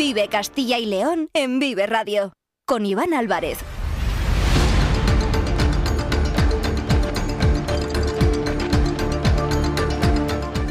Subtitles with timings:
[0.00, 2.32] Vive Castilla y León en Vive Radio.
[2.66, 3.58] Con Iván Álvarez.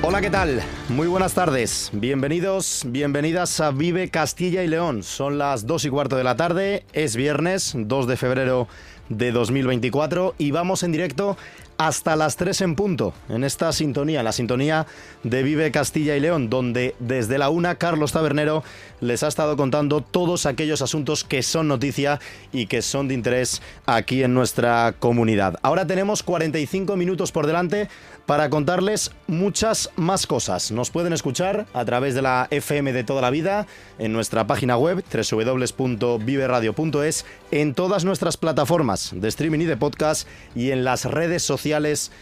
[0.02, 0.64] Hola, ¿qué tal?
[0.89, 1.92] Muy buenas tardes.
[1.94, 5.04] Bienvenidos, bienvenidas a Vive Castilla y León.
[5.04, 8.68] Son las 2 y cuarto de la tarde, es viernes 2 de febrero
[9.10, 11.38] de 2024 y vamos en directo
[11.80, 14.86] hasta las 3 en punto en esta sintonía, la sintonía
[15.24, 18.65] de Vive Castilla y León, donde desde la una Carlos Tabernero
[19.00, 22.20] les ha estado contando todos aquellos asuntos que son noticia
[22.51, 25.57] y que son de interés aquí en nuestra comunidad.
[25.61, 27.87] Ahora tenemos 45 minutos por delante
[28.25, 30.71] para contarles muchas más cosas.
[30.71, 33.67] Nos pueden escuchar a través de la FM de toda la vida,
[33.98, 40.72] en nuestra página web www.viveradio.es, en todas nuestras plataformas de streaming y de podcast y
[40.72, 41.69] en las redes sociales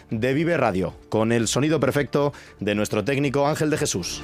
[0.10, 4.22] de Vive Radio, con el sonido perfecto de nuestro técnico Ángel de Jesús.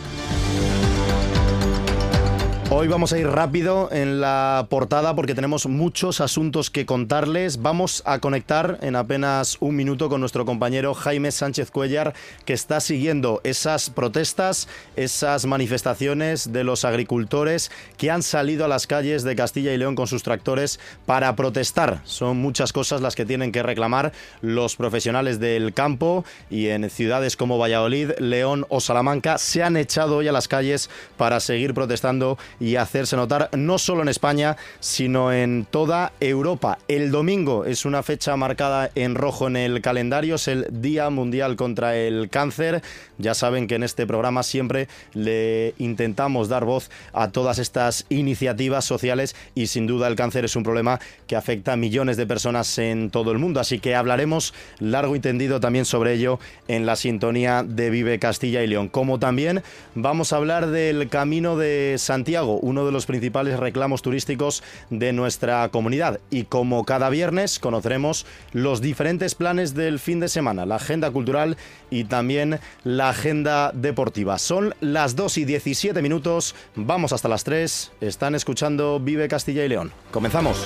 [2.76, 7.62] Hoy vamos a ir rápido en la portada porque tenemos muchos asuntos que contarles.
[7.62, 12.16] Vamos a conectar en apenas un minuto con nuestro compañero Jaime Sánchez Cuellar,
[12.46, 18.88] que está siguiendo esas protestas, esas manifestaciones de los agricultores que han salido a las
[18.88, 22.02] calles de Castilla y León con sus tractores para protestar.
[22.06, 27.38] Son muchas cosas las que tienen que reclamar los profesionales del campo y en ciudades
[27.38, 32.40] como Valladolid, León o Salamanca se han echado hoy a las calles para seguir protestando
[32.64, 36.80] y hacerse notar no solo en España, sino en toda Europa.
[36.88, 41.58] El domingo es una fecha marcada en rojo en el calendario, es el Día Mundial
[41.58, 42.82] contra el Cáncer.
[43.18, 48.86] Ya saben que en este programa siempre le intentamos dar voz a todas estas iniciativas
[48.86, 52.78] sociales y sin duda el cáncer es un problema que afecta a millones de personas
[52.78, 53.60] en todo el mundo.
[53.60, 56.40] Así que hablaremos largo y tendido también sobre ello
[56.70, 58.88] en la sintonía de Vive Castilla y León.
[58.88, 59.64] Como también
[59.96, 65.68] vamos a hablar del Camino de Santiago uno de los principales reclamos turísticos de nuestra
[65.70, 66.20] comunidad.
[66.30, 71.58] Y como cada viernes conoceremos los diferentes planes del fin de semana, la agenda cultural
[71.90, 74.38] y también la agenda deportiva.
[74.38, 79.70] Son las 2 y 17 minutos, vamos hasta las 3, están escuchando Vive Castilla y
[79.70, 79.92] León.
[80.12, 80.66] Comenzamos.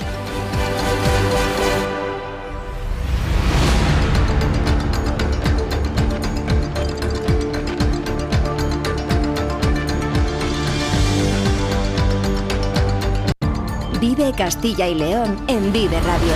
[14.28, 16.32] Vive Castilla y León en Vive Radio.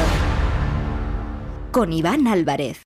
[1.71, 2.83] Con Iván Álvarez.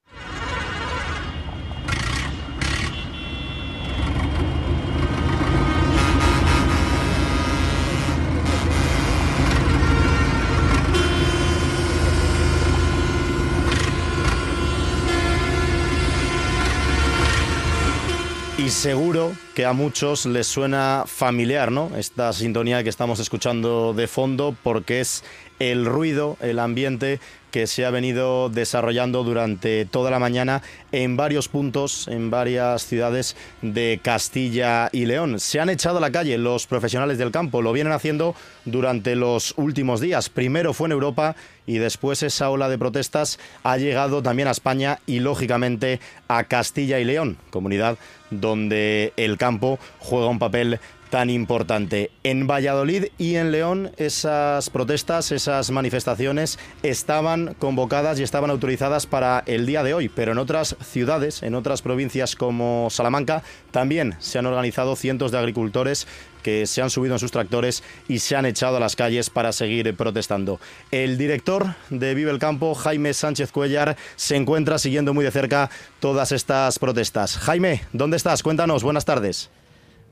[18.76, 21.90] Seguro que a muchos les suena familiar, ¿no?
[21.96, 25.24] Esta sintonía que estamos escuchando de fondo, porque es
[25.58, 27.18] el ruido, el ambiente
[27.50, 30.60] que se ha venido desarrollando durante toda la mañana
[30.92, 35.40] en varios puntos, en varias ciudades de Castilla y León.
[35.40, 38.34] Se han echado a la calle los profesionales del campo, lo vienen haciendo
[38.66, 40.28] durante los últimos días.
[40.28, 41.34] Primero fue en Europa
[41.66, 46.98] y después esa ola de protestas ha llegado también a España y lógicamente a Castilla
[46.98, 47.98] y León, comunidad
[48.30, 52.10] donde el campo juega un papel tan importante.
[52.24, 59.42] En Valladolid y en León esas protestas, esas manifestaciones estaban convocadas y estaban autorizadas para
[59.46, 64.38] el día de hoy, pero en otras ciudades, en otras provincias como Salamanca, también se
[64.38, 66.06] han organizado cientos de agricultores
[66.46, 69.50] que se han subido en sus tractores y se han echado a las calles para
[69.50, 70.60] seguir protestando.
[70.92, 75.70] El director de Vive el Campo, Jaime Sánchez Cuellar, se encuentra siguiendo muy de cerca
[75.98, 77.36] todas estas protestas.
[77.36, 78.44] Jaime, ¿dónde estás?
[78.44, 79.50] Cuéntanos, buenas tardes.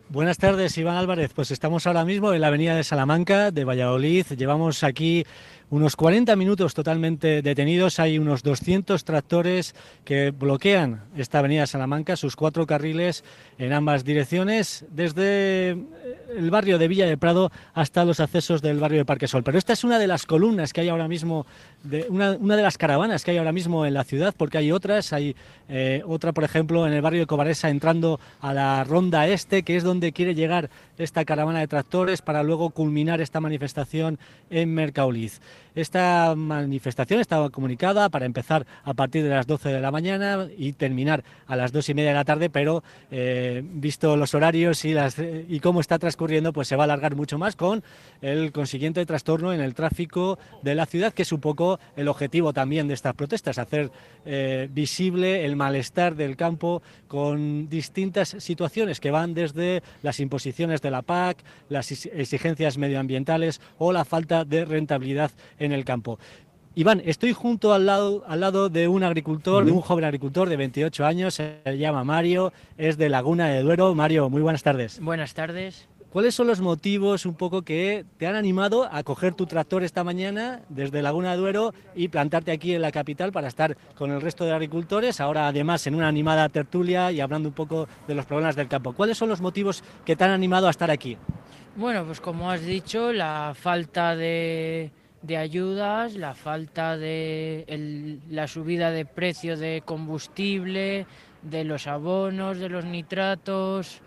[0.09, 1.31] Buenas tardes, Iván Álvarez.
[1.33, 4.27] Pues estamos ahora mismo en la avenida de Salamanca, de Valladolid.
[4.37, 5.25] Llevamos aquí
[5.75, 7.99] unos 40 minutos totalmente detenidos.
[7.99, 9.75] Hay unos 200 tractores
[10.05, 13.25] que bloquean esta avenida Salamanca, sus cuatro carriles
[13.59, 15.77] en ambas direcciones, desde eh,
[16.37, 19.43] el barrio de Villa de Prado hasta los accesos del barrio de Parque Sol.
[19.43, 21.45] Pero esta es una de las columnas que hay ahora mismo,
[22.09, 25.13] una, de las caravanas que hay ahora mismo en la ciudad, porque hay otras.
[25.13, 25.35] Hay
[25.69, 29.75] eh, otra, por ejemplo, en el barrio de Cobaresa entrando a la Ronda Este, que
[29.75, 34.21] es donde quiere llegar esta caravana de tractores para luego culminar esta manifestación
[34.51, 35.41] en Mercauliz.
[35.75, 40.73] Esta manifestación estaba comunicada para empezar a partir de las 12 de la mañana y
[40.73, 44.95] terminar a las 2 y media de la tarde, pero eh, visto los horarios y,
[45.61, 47.83] cómo está transcurriendo, pues se va a alargar mucho más con
[48.23, 52.53] el consiguiente trastorno en el tráfico de la ciudad, que es un poco el objetivo
[52.53, 53.91] también de estas protestas, hacer
[54.27, 60.91] eh, visible el malestar del campo con distintas situaciones que van desde las imposiciones de
[60.91, 61.39] la PAC,
[61.69, 65.31] las exigencias medioambientales o la falta de rentabilidad
[65.65, 66.19] en el campo.
[66.77, 70.57] Iván, estoy junto al lado, al lado de un agricultor, de un joven agricultor de
[70.57, 73.95] 28 años, se llama Mario, es de Laguna de Duero.
[73.95, 74.99] Mario, muy buenas tardes.
[75.01, 75.89] Buenas tardes.
[76.15, 80.05] ¿Cuáles son los motivos un poco que te han animado a coger tu tractor esta
[80.05, 84.21] mañana desde Laguna de Duero y plantarte aquí en la capital para estar con el
[84.21, 88.27] resto de agricultores, ahora además en una animada tertulia y hablando un poco de los
[88.27, 88.93] problemas del campo?
[88.93, 91.17] ¿Cuáles son los motivos que te han animado a estar aquí?
[91.75, 94.93] Bueno, pues como has dicho, la falta de,
[95.33, 101.07] ayudas, la falta de la subida de precio de combustible,
[101.43, 104.03] de los abonos, de los nitratos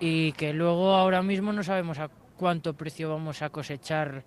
[0.00, 4.24] y que luego ahora mismo no sabemos a cuánto precio vamos a cosechar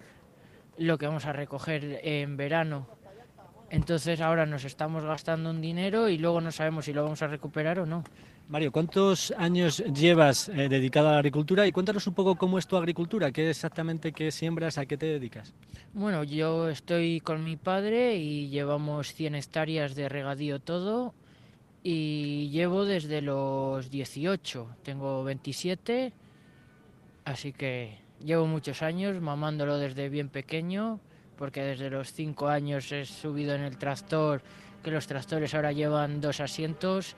[0.78, 2.88] lo que vamos a recoger en verano.
[3.70, 7.28] Entonces ahora nos estamos gastando un dinero y luego no sabemos si lo vamos a
[7.28, 8.04] recuperar o no.
[8.48, 12.68] Mario, ¿cuántos años llevas eh, dedicado a la agricultura y cuéntanos un poco cómo es
[12.68, 13.32] tu agricultura?
[13.32, 14.78] ¿Qué exactamente qué siembras?
[14.78, 15.52] ¿A qué te dedicas?
[15.94, 21.16] Bueno, yo estoy con mi padre y llevamos 100 hectáreas de regadío todo
[21.82, 26.14] y llevo desde los 18, tengo 27,
[27.26, 31.00] así que llevo muchos años mamándolo desde bien pequeño,
[31.36, 34.44] porque desde los 5 años he subido en el tractor,
[34.84, 37.16] que los tractores ahora llevan dos asientos,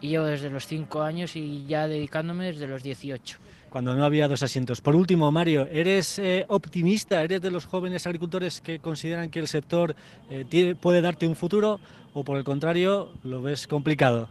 [0.00, 3.38] y llevo desde los 5 años y ya dedicándome desde los 18
[3.70, 4.80] cuando no había dos asientos.
[4.80, 7.22] Por último, Mario, ¿eres eh, optimista?
[7.22, 9.94] ¿Eres de los jóvenes agricultores que consideran que el sector
[10.28, 11.80] eh, puede darte un futuro
[12.12, 14.28] o por el contrario lo ves complicado?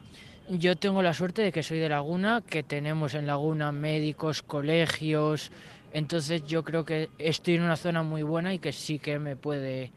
[0.50, 5.52] Yo tengo la suerte de que soy de Laguna, que tenemos en Laguna médicos, colegios,
[5.94, 9.36] entonces yo creo que estoy en una zona muy buena y que sí que me
[9.36, 9.92] puede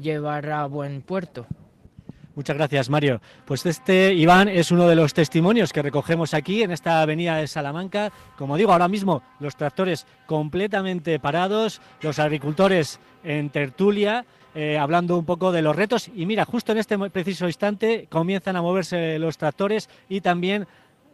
[0.00, 1.46] llevar a buen puerto.
[2.36, 3.20] Muchas gracias, Mario.
[3.44, 7.46] Pues este, Iván, es uno de los testimonios que recogemos aquí en esta avenida de
[7.46, 8.10] Salamanca.
[8.36, 14.24] Como digo, ahora mismo los tractores completamente parados, los agricultores en tertulia,
[14.56, 16.10] eh, hablando un poco de los retos.
[16.12, 20.66] Y mira, justo en este preciso instante comienzan a moverse los tractores y también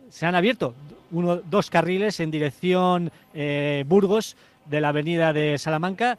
[0.09, 0.75] se han abierto
[1.11, 6.17] uno, dos carriles en dirección eh, Burgos de la avenida de Salamanca,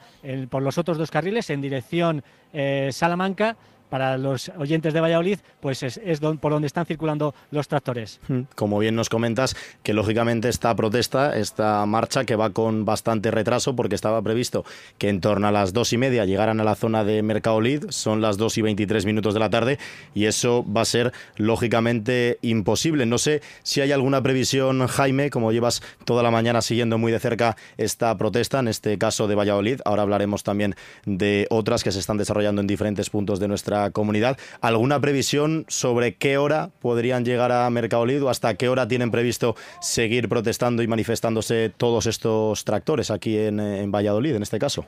[0.49, 2.21] por los otros dos carriles en dirección
[2.53, 3.55] eh, Salamanca
[3.91, 5.99] para los oyentes de Valladolid, pues es,
[6.39, 8.21] por donde están circulando los tractores.
[8.29, 8.43] Hmm.
[8.55, 9.53] Como bien nos comentas,
[9.83, 14.63] que lógicamente esta protesta, esta marcha que va con bastante retraso, porque estaba previsto
[14.97, 18.21] que en torno a las dos y media llegaran a la zona de Mercadolid, son
[18.21, 19.77] las dos y veintitrés minutos de la tarde,
[20.13, 23.05] y eso va a ser lógicamente imposible.
[23.05, 27.19] No sé si hay alguna previsión, Jaime, como llevas toda la mañana siguiendo muy de
[27.19, 31.99] cerca esta protesta, en este caso de Valladolid, ahora hablaremos también de otras que se
[31.99, 34.37] están desarrollando en diferentes puntos de nuestra comunidad.
[34.61, 39.55] ¿Alguna previsión sobre qué hora podrían llegar a Mercadolid o hasta qué hora tienen previsto
[39.81, 44.85] seguir protestando y manifestándose todos estos tractores aquí en, en Valladolid, en este caso?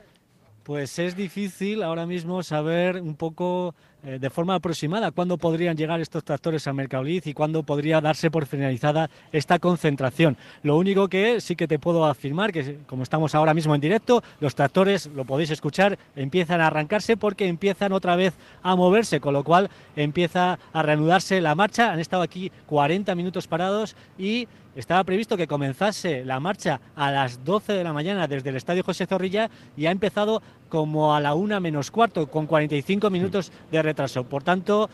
[0.62, 3.74] Pues es difícil ahora mismo saber un poco
[4.06, 8.30] eh, de forma aproximada cuándo podrían llegar estos tractores a Mercadolid y cuándo podría darse
[8.30, 10.36] por finalizada esta concentración.
[10.62, 14.22] Lo único que sí que te puedo afirmar, que como estamos ahora mismo en directo,
[14.40, 19.32] los tractores, lo podéis escuchar, empiezan a arrancarse porque empiezan otra vez a moverse, con
[19.32, 21.92] lo cual empieza a reanudarse la marcha.
[21.92, 27.44] Han estado aquí 40 minutos parados y estaba previsto que comenzase la marcha a las
[27.44, 30.42] 12 de la mañana desde el Estadio José Zorrilla y ha empezado
[30.74, 34.24] como a la una menos cuarto, con 45 minutos de retraso.
[34.24, 34.90] Por tanto,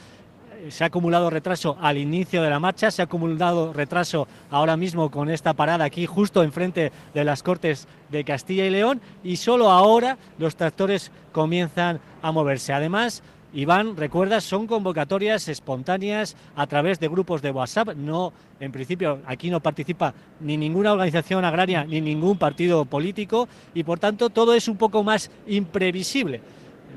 [0.59, 4.77] eh, se ha acumulado retraso al inicio de la marcha, se ha acumulado retraso ahora
[4.77, 9.37] mismo con esta parada aquí justo enfrente de las Cortes de Castilla y León y
[9.37, 12.75] solo ahora los tractores comienzan a moverse.
[12.75, 13.23] Además,
[13.53, 17.97] Iván, recuerda, son convocatorias espontáneas a través de grupos de WhatsApp.
[17.97, 23.83] No, en principio, aquí no participa ni ninguna organización agraria ni ningún partido político y,
[23.83, 26.41] por tanto, todo es un poco más imprevisible.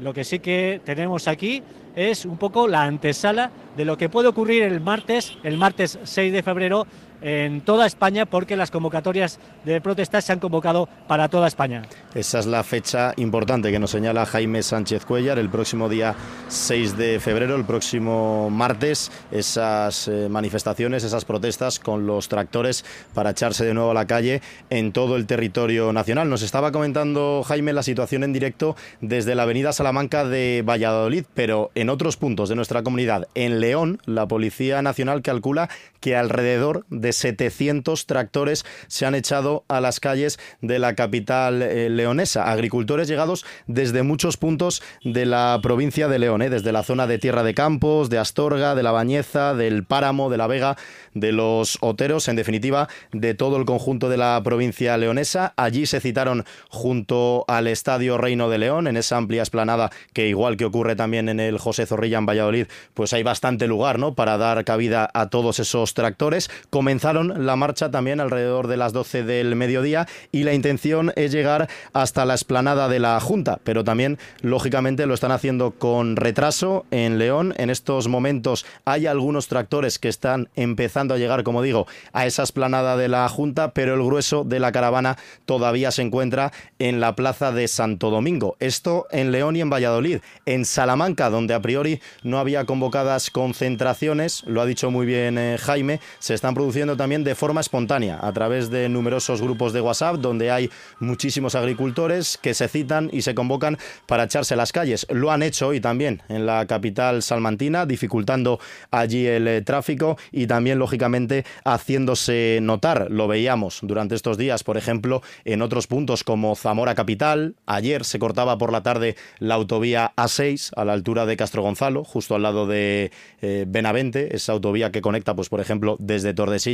[0.02, 1.64] Lo que sí que tenemos aquí
[1.96, 6.34] es un poco la antesala de lo que puede ocurrir el martes, el martes 6
[6.34, 6.88] de febrero,
[7.24, 11.84] en toda España porque las convocatorias de protestas se han convocado para toda España.
[12.14, 16.16] Esa es la fecha importante que nos señala Jaime Sánchez Cuellar, el próximo día
[16.50, 23.32] 6 de febrero, el próximo martes, esas eh, manifestaciones, esas protestas con los tractores para
[23.32, 26.30] echarse de nuevo a la calle en todo el territorio nacional.
[26.30, 31.72] Nos estaba comentando Jaime la situación en directo desde la avenida Salamanca de Valladolid, pero
[31.74, 33.28] en otros puntos de nuestra comunidad.
[33.34, 35.70] En León, la Policía Nacional calcula
[36.02, 41.90] que alrededor de 700 tractores se han echado a las calles de la capital eh,
[41.90, 42.52] leonesa.
[42.52, 47.20] Agricultores llegados desde muchos puntos de la provincia de León, eh, desde la zona de
[47.20, 50.78] Tierra de Campos, de Astorga, de la Bañeza, del Páramo, de la Vega,
[51.14, 55.54] de los Oteros, en definitiva, de todo el conjunto de la provincia leonesa.
[55.58, 60.58] Allí se citaron junto al Estadio Reino de León, en esa amplia esplanada que igual
[60.58, 64.16] que ocurre también en el José Zorrilla en Valladolid, pues hay bastante lugar ¿no?
[64.16, 66.50] para dar cabida a todos esos tractores.
[66.94, 71.68] Comenzaron la marcha también alrededor de las 12 del mediodía y la intención es llegar
[71.92, 77.18] hasta la esplanada de la Junta, pero también lógicamente lo están haciendo con retraso en
[77.18, 77.56] León.
[77.58, 82.44] En estos momentos hay algunos tractores que están empezando a llegar, como digo, a esa
[82.44, 87.16] esplanada de la Junta, pero el grueso de la caravana todavía se encuentra en la
[87.16, 88.56] plaza de Santo Domingo.
[88.60, 90.20] Esto en León y en Valladolid.
[90.46, 95.58] En Salamanca, donde a priori no había convocadas concentraciones, lo ha dicho muy bien eh,
[95.60, 100.18] Jaime, se están produciendo también de forma espontánea, a través de numerosos grupos de WhatsApp,
[100.18, 105.08] donde hay muchísimos agricultores que se citan y se convocan para echarse a las calles.
[105.10, 108.60] Lo han hecho hoy también en la capital salmantina, dificultando
[108.92, 113.08] allí el eh, tráfico y también, lógicamente, haciéndose notar.
[113.10, 117.56] Lo veíamos durante estos días, por ejemplo, en otros puntos como Zamora Capital.
[117.66, 122.04] Ayer se cortaba por la tarde la autovía A6 a la altura de Castro Gonzalo,
[122.04, 123.12] justo al lado de
[123.42, 126.73] eh, Benavente, esa autovía que conecta, pues por ejemplo, desde Tordesillas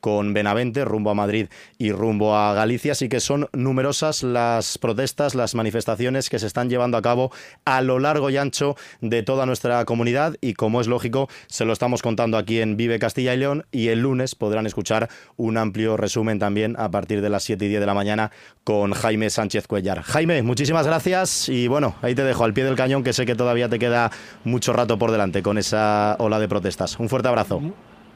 [0.00, 2.92] con Benavente, rumbo a Madrid y rumbo a Galicia.
[2.92, 7.32] Así que son numerosas las protestas, las manifestaciones que se están llevando a cabo
[7.64, 11.72] a lo largo y ancho de toda nuestra comunidad y como es lógico, se lo
[11.72, 15.96] estamos contando aquí en Vive Castilla y León y el lunes podrán escuchar un amplio
[15.96, 18.30] resumen también a partir de las 7 y 10 de la mañana
[18.64, 20.02] con Jaime Sánchez Cuellar.
[20.02, 23.34] Jaime, muchísimas gracias y bueno, ahí te dejo al pie del cañón que sé que
[23.34, 24.10] todavía te queda
[24.44, 26.98] mucho rato por delante con esa ola de protestas.
[26.98, 27.60] Un fuerte abrazo.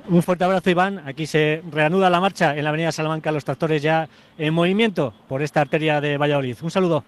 [0.08, 1.02] Un fuerte abrazo, Iván.
[1.06, 5.42] Aquí se reanuda la marcha en la Avenida Salamanca, los tractores ya en movimiento por
[5.42, 6.56] esta arteria de Valladolid.
[6.62, 7.04] Un saludo.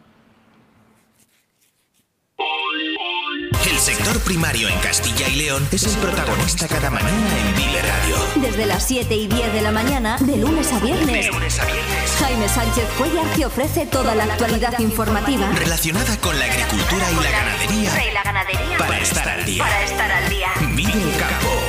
[3.70, 8.16] El sector primario en Castilla y León es el protagonista cada mañana en Vive Radio.
[8.36, 11.26] Desde las 7 y 10 de la mañana, de lunes a viernes.
[11.26, 12.16] De lunes a viernes.
[12.20, 15.50] Jaime Sánchez Cuellar te ofrece toda la actualidad informativa.
[15.52, 18.10] Relacionada con la agricultura y la ganadería.
[18.10, 18.78] Y la ganadería.
[18.78, 19.64] Para estar al día.
[19.64, 20.48] Para estar al día.
[20.74, 21.63] Vive el campo.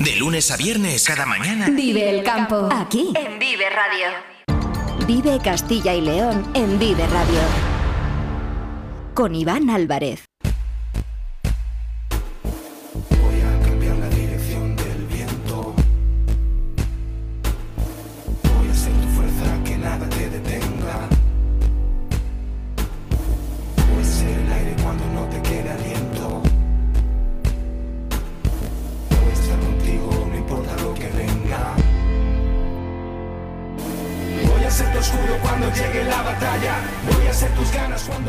[0.00, 1.68] De lunes a viernes, cada mañana.
[1.68, 2.70] Vive el campo.
[2.72, 3.12] Aquí.
[3.14, 5.06] En Vive Radio.
[5.06, 7.40] Vive Castilla y León en Vive Radio.
[9.12, 10.29] Con Iván Álvarez.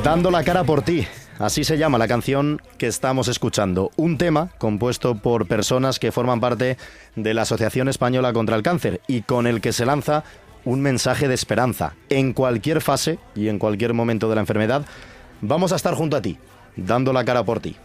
[0.04, 1.06] Dando la cara por ti.
[1.38, 3.92] Así se llama la canción que estamos escuchando.
[3.98, 6.78] Un tema compuesto por personas que forman parte
[7.16, 10.24] de la Asociación Española contra el Cáncer y con el que se lanza
[10.66, 11.94] un mensaje de esperanza.
[12.10, 14.86] En cualquier fase y en cualquier momento de la enfermedad,
[15.40, 16.40] vamos a estar junto a ti,
[16.76, 17.76] dando la cara por ti.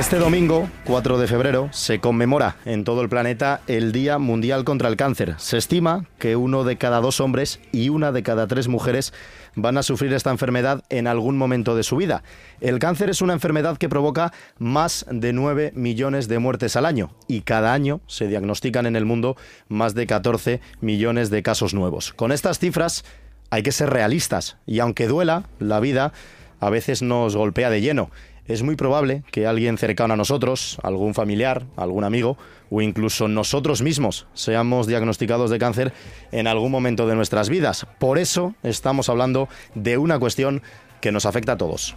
[0.00, 4.88] Este domingo, 4 de febrero, se conmemora en todo el planeta el Día Mundial contra
[4.88, 5.34] el Cáncer.
[5.36, 9.12] Se estima que uno de cada dos hombres y una de cada tres mujeres
[9.56, 12.22] van a sufrir esta enfermedad en algún momento de su vida.
[12.62, 17.10] El cáncer es una enfermedad que provoca más de 9 millones de muertes al año
[17.28, 19.36] y cada año se diagnostican en el mundo
[19.68, 22.14] más de 14 millones de casos nuevos.
[22.14, 23.04] Con estas cifras
[23.50, 26.14] hay que ser realistas y aunque duela, la vida
[26.58, 28.10] a veces nos golpea de lleno
[28.50, 32.36] es muy probable que alguien cercano a nosotros, algún familiar, algún amigo
[32.68, 35.92] o incluso nosotros mismos seamos diagnosticados de cáncer
[36.32, 37.86] en algún momento de nuestras vidas.
[38.00, 40.62] Por eso estamos hablando de una cuestión
[41.00, 41.94] que nos afecta a todos.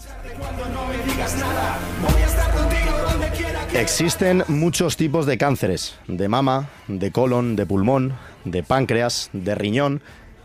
[3.73, 8.13] Existen muchos tipos de cánceres, de mama, de colon, de pulmón,
[8.45, 10.03] de páncreas, de riñón,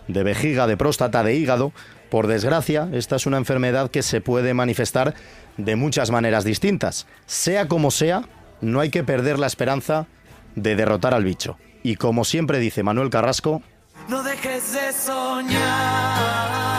[0.09, 1.73] de vejiga, de próstata, de hígado.
[2.11, 5.15] Por desgracia, esta es una enfermedad que se puede manifestar
[5.57, 7.07] de muchas maneras distintas.
[7.27, 8.23] Sea como sea,
[8.61, 10.07] no hay que perder la esperanza
[10.55, 11.57] de derrotar al bicho.
[11.83, 13.62] Y como siempre dice Manuel Carrasco,
[14.09, 16.77] no dejes de soñar,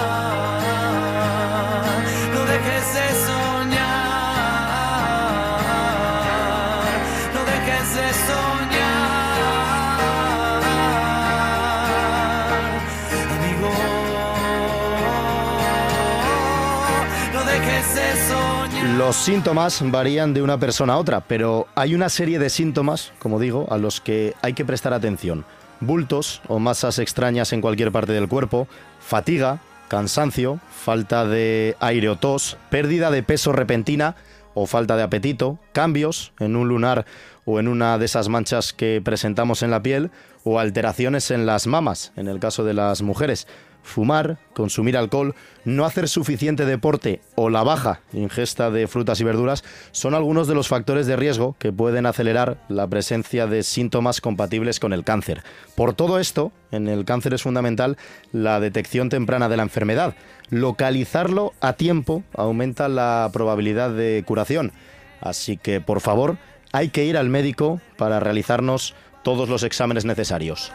[18.99, 23.39] Los síntomas varían de una persona a otra, pero hay una serie de síntomas, como
[23.39, 25.45] digo, a los que hay que prestar atención.
[25.79, 28.67] Bultos o masas extrañas en cualquier parte del cuerpo,
[28.99, 34.17] fatiga, cansancio, falta de aire o tos, pérdida de peso repentina
[34.53, 37.05] o falta de apetito, cambios en un lunar
[37.45, 40.11] o en una de esas manchas que presentamos en la piel
[40.43, 43.47] o alteraciones en las mamas, en el caso de las mujeres
[43.83, 49.63] fumar, consumir alcohol, no hacer suficiente deporte o la baja ingesta de frutas y verduras
[49.91, 54.79] son algunos de los factores de riesgo que pueden acelerar la presencia de síntomas compatibles
[54.79, 55.43] con el cáncer.
[55.75, 57.97] Por todo esto, en el cáncer es fundamental
[58.31, 60.15] la detección temprana de la enfermedad.
[60.49, 64.71] Localizarlo a tiempo aumenta la probabilidad de curación.
[65.21, 66.37] Así que, por favor,
[66.71, 70.71] hay que ir al médico para realizarnos todos los exámenes necesarios.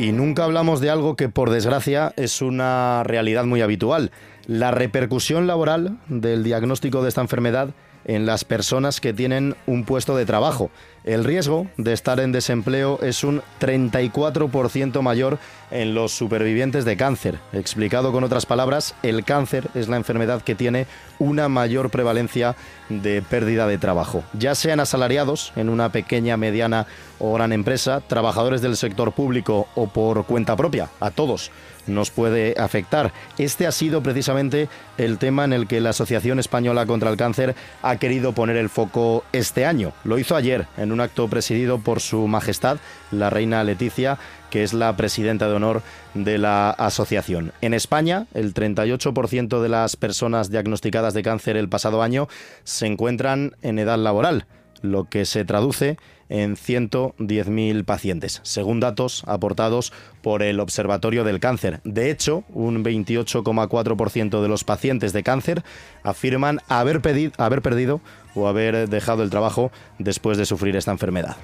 [0.00, 4.12] Y nunca hablamos de algo que por desgracia es una realidad muy habitual,
[4.46, 7.74] la repercusión laboral del diagnóstico de esta enfermedad
[8.06, 10.70] en las personas que tienen un puesto de trabajo.
[11.04, 15.38] El riesgo de estar en desempleo es un 34% mayor
[15.70, 17.38] en los supervivientes de cáncer.
[17.54, 20.86] Explicado con otras palabras, el cáncer es la enfermedad que tiene
[21.18, 22.54] una mayor prevalencia
[22.90, 24.24] de pérdida de trabajo.
[24.34, 26.86] Ya sean asalariados en una pequeña, mediana
[27.18, 31.50] o gran empresa, trabajadores del sector público o por cuenta propia, a todos
[31.86, 33.12] nos puede afectar.
[33.38, 34.68] Este ha sido precisamente
[34.98, 38.68] el tema en el que la Asociación Española contra el Cáncer ha querido poner el
[38.68, 39.92] foco este año.
[40.04, 42.78] Lo hizo ayer en un acto presidido por Su Majestad,
[43.10, 44.18] la Reina Leticia,
[44.50, 45.82] que es la presidenta de honor
[46.14, 47.52] de la asociación.
[47.60, 52.28] En España, el 38% de las personas diagnosticadas de cáncer el pasado año
[52.64, 54.46] se encuentran en edad laboral,
[54.82, 55.98] lo que se traduce
[56.30, 61.80] 110.000 pacientes, según datos aportados por el Observatorio del Cáncer.
[61.84, 65.62] De hecho, un 28,4% de los pacientes de cáncer
[66.02, 67.00] afirman haber,
[67.36, 68.00] haber perdido
[68.34, 71.36] o haber dejado el trabajo después de sufrir esta enfermedad.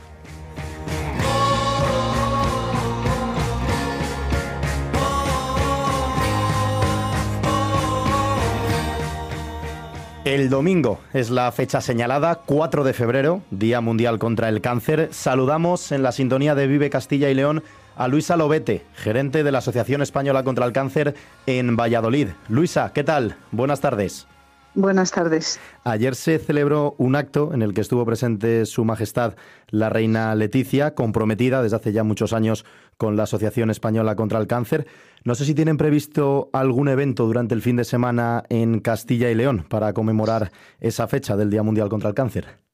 [10.27, 15.11] El domingo es la fecha señalada, 4 de febrero, Día Mundial contra el Cáncer.
[15.13, 17.63] Saludamos en la sintonía de Vive Castilla y León
[17.95, 21.15] a Luisa Lobete, gerente de la Asociación Española contra el Cáncer
[21.47, 22.31] en Valladolid.
[22.49, 23.37] Luisa, ¿qué tal?
[23.53, 24.27] Buenas tardes.
[24.75, 25.61] Buenas tardes.
[25.85, 29.35] Ayer se celebró un acto en el que estuvo presente Su Majestad
[29.69, 32.65] la Reina Leticia, comprometida desde hace ya muchos años
[32.97, 34.87] con la Asociación Española contra el Cáncer.
[35.25, 39.35] No sé si tienen previsto algún evento durante el fin de semana en Castilla y
[39.35, 42.66] León para conmemorar esa fecha del Día Mundial contra el Cáncer.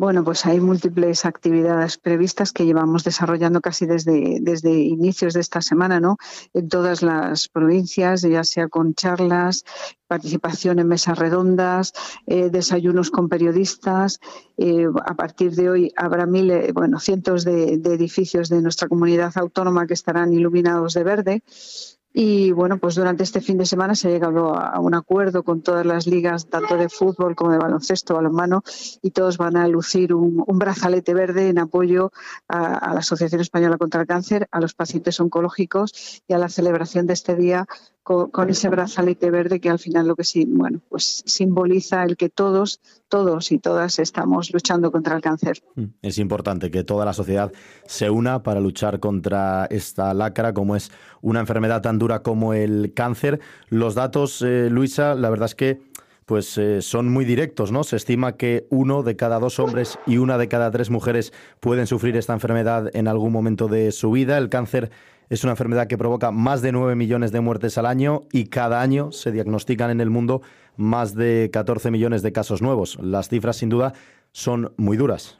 [0.00, 5.60] Bueno, pues hay múltiples actividades previstas que llevamos desarrollando casi desde, desde inicios de esta
[5.60, 6.16] semana, ¿no?
[6.54, 9.62] En todas las provincias, ya sea con charlas,
[10.06, 11.92] participación en mesas redondas,
[12.26, 14.20] eh, desayunos con periodistas.
[14.56, 19.86] Eh, a partir de hoy habrá miles, bueno, cientos de edificios de nuestra comunidad autónoma
[19.86, 21.42] que estarán iluminados de verde.
[22.12, 25.62] Y bueno, pues durante este fin de semana se ha llegado a un acuerdo con
[25.62, 28.62] todas las ligas, tanto de fútbol como de baloncesto, balonmano,
[29.00, 32.10] y todos van a lucir un, brazalete verde en apoyo
[32.48, 37.06] a, la Asociación Española contra el Cáncer, a los pacientes oncológicos y a la celebración
[37.06, 37.66] de este día
[38.02, 42.28] con, ese brazalete verde que al final lo que sí, bueno, pues simboliza el que
[42.28, 45.62] todos, todos y todas estamos luchando contra el cáncer.
[45.76, 47.52] Mm, es importante que toda la sociedad
[47.86, 50.90] se una para luchar contra esta lacra, como es
[51.22, 53.40] una enfermedad tan dura como el cáncer.
[53.68, 55.80] Los datos, eh, Luisa, la verdad es que
[56.30, 57.82] pues eh, son muy directos, ¿no?
[57.82, 61.88] Se estima que uno de cada dos hombres y una de cada tres mujeres pueden
[61.88, 64.38] sufrir esta enfermedad en algún momento de su vida.
[64.38, 64.92] El cáncer
[65.28, 68.80] es una enfermedad que provoca más de 9 millones de muertes al año y cada
[68.80, 70.40] año se diagnostican en el mundo
[70.76, 72.96] más de 14 millones de casos nuevos.
[73.02, 73.92] Las cifras, sin duda,
[74.30, 75.39] son muy duras.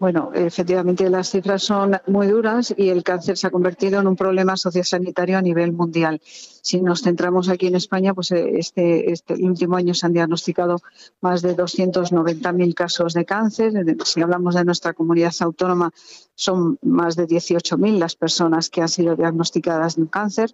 [0.00, 4.16] Bueno, efectivamente las cifras son muy duras y el cáncer se ha convertido en un
[4.16, 6.22] problema sociosanitario a nivel mundial.
[6.24, 10.80] Si nos centramos aquí en España, pues eh, este, este último año se han diagnosticado
[11.20, 13.74] más de 290.000 casos de cáncer.
[14.06, 15.90] Si hablamos de nuestra comunidad autónoma,
[16.34, 20.50] son más de 18.000 las personas que han sido diagnosticadas de cáncer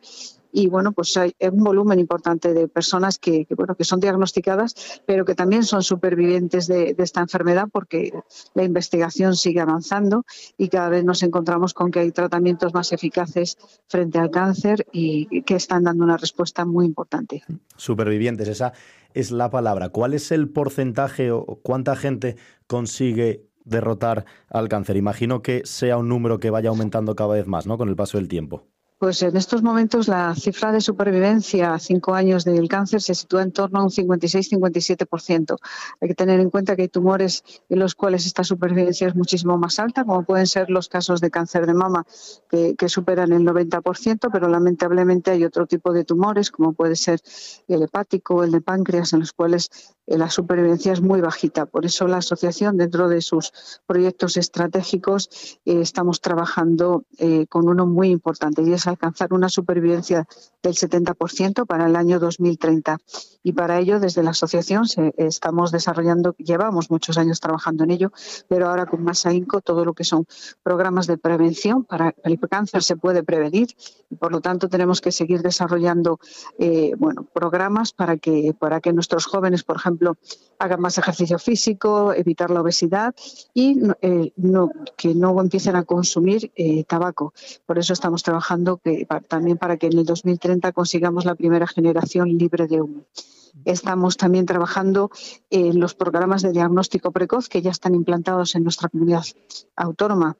[0.56, 5.26] y bueno, pues hay un volumen importante de personas que, bueno, que son diagnosticadas, pero
[5.26, 8.10] que también son supervivientes de, esta enfermedad porque
[8.54, 10.24] la investigación sigue avanzando
[10.56, 15.42] y cada vez nos encontramos con que hay tratamientos más eficaces frente al cáncer y
[15.42, 17.42] que están dando una respuesta muy importante.
[17.76, 18.72] Supervivientes, esa
[19.12, 19.90] es la palabra.
[19.90, 24.96] ¿Cuál es el porcentaje o cuánta gente consigue derrotar al cáncer?
[24.96, 27.76] Imagino que sea un número que vaya aumentando cada vez más, ¿no?
[27.76, 28.64] Con el paso del tiempo.
[28.98, 33.42] Pues en estos momentos la cifra de supervivencia a cinco años del cáncer se sitúa
[33.42, 35.58] en torno a un 56-57%.
[36.00, 39.58] Hay que tener en cuenta que hay tumores en los cuales esta supervivencia es muchísimo
[39.58, 42.06] más alta, como pueden ser los casos de cáncer de mama
[42.48, 47.20] que, superan el 90%, pero lamentablemente hay otro tipo de tumores, como puede ser
[47.68, 49.68] el hepático o el de páncreas, en los cuales
[50.06, 51.66] eh, la supervivencia es muy bajita.
[51.66, 53.52] Por eso la asociación, dentro de sus
[53.86, 60.26] proyectos estratégicos, eh, estamos trabajando eh, con uno muy importante y es alcanzar una supervivencia
[60.62, 62.98] del 70% para el año 2030.
[63.42, 64.84] Y para ello, desde la asociación
[65.16, 68.12] estamos desarrollando, llevamos muchos años trabajando en ello,
[68.48, 70.26] pero ahora con más ahínco todo lo que son
[70.62, 73.68] programas de prevención para el cáncer se puede prevenir
[74.10, 76.18] y por lo tanto tenemos que seguir desarrollando
[76.98, 80.16] bueno, programas para que, para que nuestros jóvenes, por ejemplo,
[80.58, 83.14] hagan más ejercicio físico, evitar la obesidad
[83.54, 84.32] y eh,
[84.96, 87.32] que no empiecen a consumir eh, tabaco.
[87.66, 88.75] Por eso estamos trabajando
[89.28, 93.04] también para que en el 2030 consigamos la primera generación libre de humo.
[93.64, 95.10] Estamos también trabajando
[95.50, 99.24] en los programas de diagnóstico precoz que ya están implantados en nuestra comunidad
[99.76, 100.36] autónoma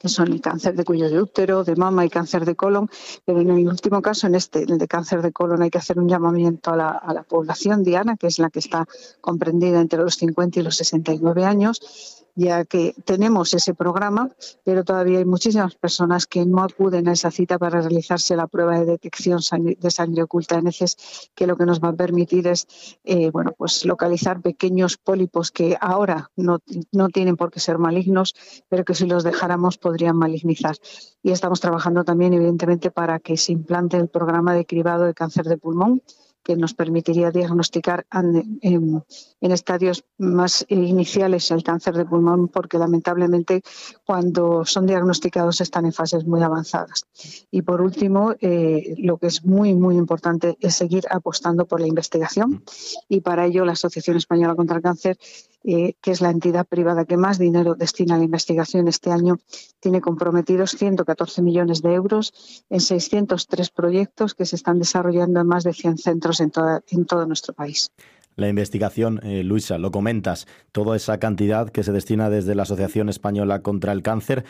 [0.00, 2.88] que son el cáncer de cuello de útero, de mama y cáncer de colon,
[3.26, 5.98] pero en el último caso, en este, el de cáncer de colon, hay que hacer
[5.98, 8.86] un llamamiento a la, a la población diana, que es la que está
[9.20, 14.30] comprendida entre los 50 y los 69 años, ya que tenemos ese programa,
[14.64, 18.78] pero todavía hay muchísimas personas que no acuden a esa cita para realizarse la prueba
[18.78, 19.40] de detección
[19.78, 22.66] de sangre oculta en heces, que lo que nos va a permitir es
[23.04, 26.60] eh, bueno, pues localizar pequeños pólipos que ahora no,
[26.92, 28.34] no tienen por qué ser malignos,
[28.70, 30.76] pero que si los dejáramos podrían malignizar.
[31.22, 35.44] Y estamos trabajando también, evidentemente, para que se implante el programa de cribado de cáncer
[35.44, 36.02] de pulmón
[36.42, 39.04] que nos permitiría diagnosticar en,
[39.40, 43.62] estadios más iniciales el cáncer de pulmón, porque lamentablemente
[44.04, 47.06] cuando son diagnosticados están en fases muy avanzadas.
[47.50, 51.86] Y por último, eh, lo que es muy, muy importante es seguir apostando por la
[51.86, 52.62] investigación
[53.08, 55.18] y para ello la Asociación Española contra el Cáncer
[55.64, 59.38] eh, que es la entidad privada que más dinero destina a la investigación este año,
[59.80, 65.64] tiene comprometidos 114 millones de euros en 603 proyectos que se están desarrollando en más
[65.64, 66.52] de 100 centros en,
[66.90, 67.90] en todo nuestro país.
[68.36, 73.08] La investigación, eh, Luisa, lo comentas, toda esa cantidad que se destina desde la Asociación
[73.08, 74.44] Española contra el Cáncer,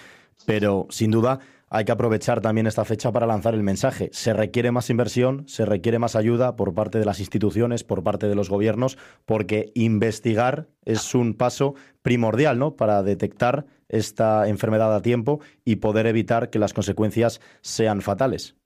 [0.47, 1.41] pero sin duda
[1.71, 4.11] hay que aprovechar también esta fecha para lanzar el mensaje.
[4.13, 8.27] Se requiere más inversión, se requiere más ayuda por parte de las instituciones, por parte
[8.27, 12.75] de los gobiernos, porque investigar es un paso primordial ¿no?
[12.75, 18.57] para detectar esta enfermedad a tiempo y poder evitar que las consecuencias sean fatales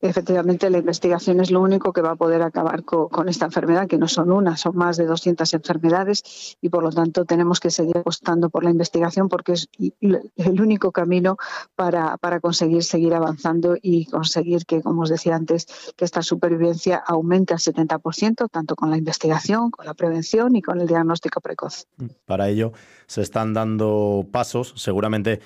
[0.00, 3.98] efectivamente la investigación es lo único que va a poder acabar con, esta enfermedad, que
[3.98, 7.98] no son una, son más de 200 enfermedades y por lo tanto tenemos que seguir
[7.98, 11.36] apostando por la investigación porque es el único camino
[11.74, 16.96] para, para conseguir seguir avanzando y conseguir que, como os decía antes, que esta supervivencia
[16.96, 21.86] aumente al 70%, tanto con la investigación, con la prevención y con el diagnóstico precoz.
[22.24, 22.72] Para ello
[23.06, 25.40] se están dando pasos, seguramente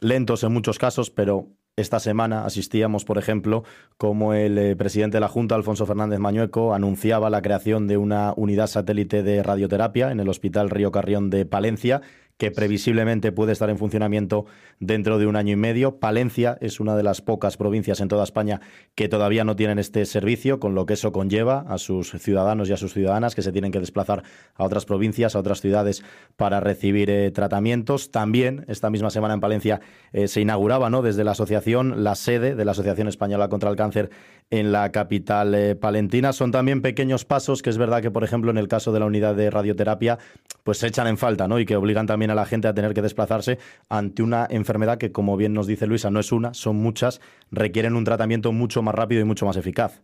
[0.00, 3.62] lentos en muchos casos, pero esta semana asistíamos, por ejemplo,
[3.98, 8.32] como el eh, presidente de la Junta, Alfonso Fernández Mañueco, anunciaba la creación de una
[8.34, 12.00] unidad satélite de radioterapia en el Hospital Río Carrión de Palencia
[12.38, 14.46] que previsiblemente puede estar en funcionamiento
[14.78, 15.98] dentro de un año y medio.
[15.98, 18.60] Palencia es una de las pocas provincias en toda España
[18.94, 22.72] que todavía no tienen este servicio, con lo que eso conlleva a sus ciudadanos y
[22.72, 24.22] a sus ciudadanas que se tienen que desplazar
[24.54, 26.02] a otras provincias, a otras ciudades
[26.36, 28.10] para recibir eh, tratamientos.
[28.10, 29.80] También esta misma semana en Palencia
[30.12, 31.02] eh, se inauguraba ¿no?
[31.02, 34.10] desde la asociación la sede de la Asociación Española contra el Cáncer
[34.50, 36.32] en la capital eh, palentina.
[36.32, 39.06] Son también pequeños pasos que es verdad que, por ejemplo, en el caso de la
[39.06, 40.18] unidad de radioterapia,
[40.62, 41.58] pues se echan en falta ¿no?
[41.58, 43.58] y que obligan también a la gente a tener que desplazarse
[43.88, 47.96] ante una enfermedad que, como bien nos dice Luisa, no es una, son muchas, requieren
[47.96, 50.00] un tratamiento mucho más rápido y mucho más eficaz.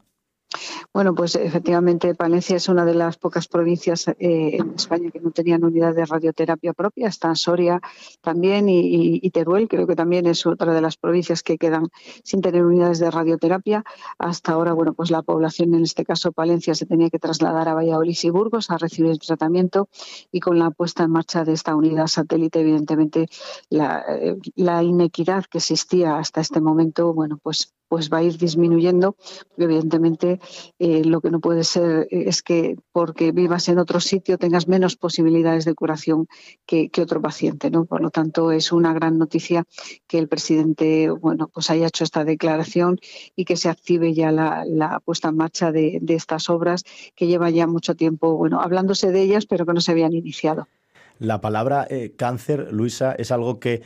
[0.93, 4.17] Bueno, pues efectivamente Palencia es una de las pocas provincias eh,
[4.59, 7.09] en España que no tenían unidad de radioterapia propia.
[7.09, 7.81] Está Soria
[8.21, 11.89] también y, Teruel, creo que también es otra de las provincias que quedan
[12.23, 13.85] sin tener unidades de radioterapia.
[14.19, 17.75] Hasta ahora, bueno, pues la población, en este caso Palencia, se tenía que trasladar a
[17.75, 19.89] Valladolid y Burgos a recibir el tratamiento
[20.31, 23.29] y con la puesta en marcha de esta unidad satélite, evidentemente
[23.71, 28.39] la, eh, la inequidad que existía hasta este momento, bueno, pues pues va a ir
[28.39, 29.17] disminuyendo,
[29.59, 30.41] evidentemente
[30.79, 34.97] eh, lo que no puede ser es que porque vivas en otro sitio tengas menos
[34.97, 36.27] posibilidades de curación
[36.65, 37.85] que, otro paciente, ¿no?
[37.85, 39.65] Por lo tanto, es una gran noticia
[40.07, 42.99] que el presidente, bueno, pues haya hecho esta declaración
[43.37, 47.67] y que se active ya la, puesta en marcha de, estas obras que lleva ya
[47.67, 50.67] mucho tiempo, bueno, hablándose de ellas, pero que no se habían iniciado.
[51.19, 53.83] La palabra eh, cáncer, Luisa, es algo que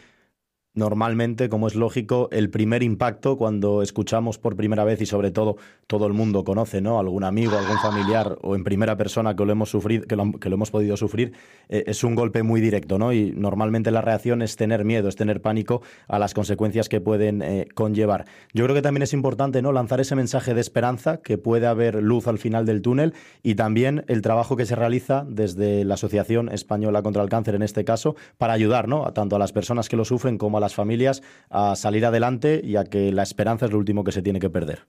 [0.76, 5.56] normalmente, como es lógico, el primer impacto cuando escuchamos por primera vez y sobre todo
[5.86, 6.98] todo el mundo conoce, ¿no?
[7.00, 10.70] Algún amigo, algún familiar o en primera persona que lo hemos sufrido, que lo, hemos
[10.70, 11.32] podido sufrir,
[11.68, 13.12] eh, es un golpe muy directo, ¿no?
[13.12, 17.40] Y normalmente la reacción es tener miedo, es tener pánico a las consecuencias que pueden
[17.40, 18.26] eh, conllevar.
[18.52, 19.72] Yo creo que también es importante, ¿no?
[19.72, 24.04] Lanzar ese mensaje de esperanza, que puede haber luz al final del túnel y también
[24.08, 28.14] el trabajo que se realiza desde la Asociación Española contra el Cáncer en este caso
[28.36, 29.10] para ayudar, ¿no?
[29.14, 32.76] Tanto a las personas que lo sufren como a las familias a salir adelante y
[32.76, 34.86] a que la esperanza es lo último que se tiene que perder.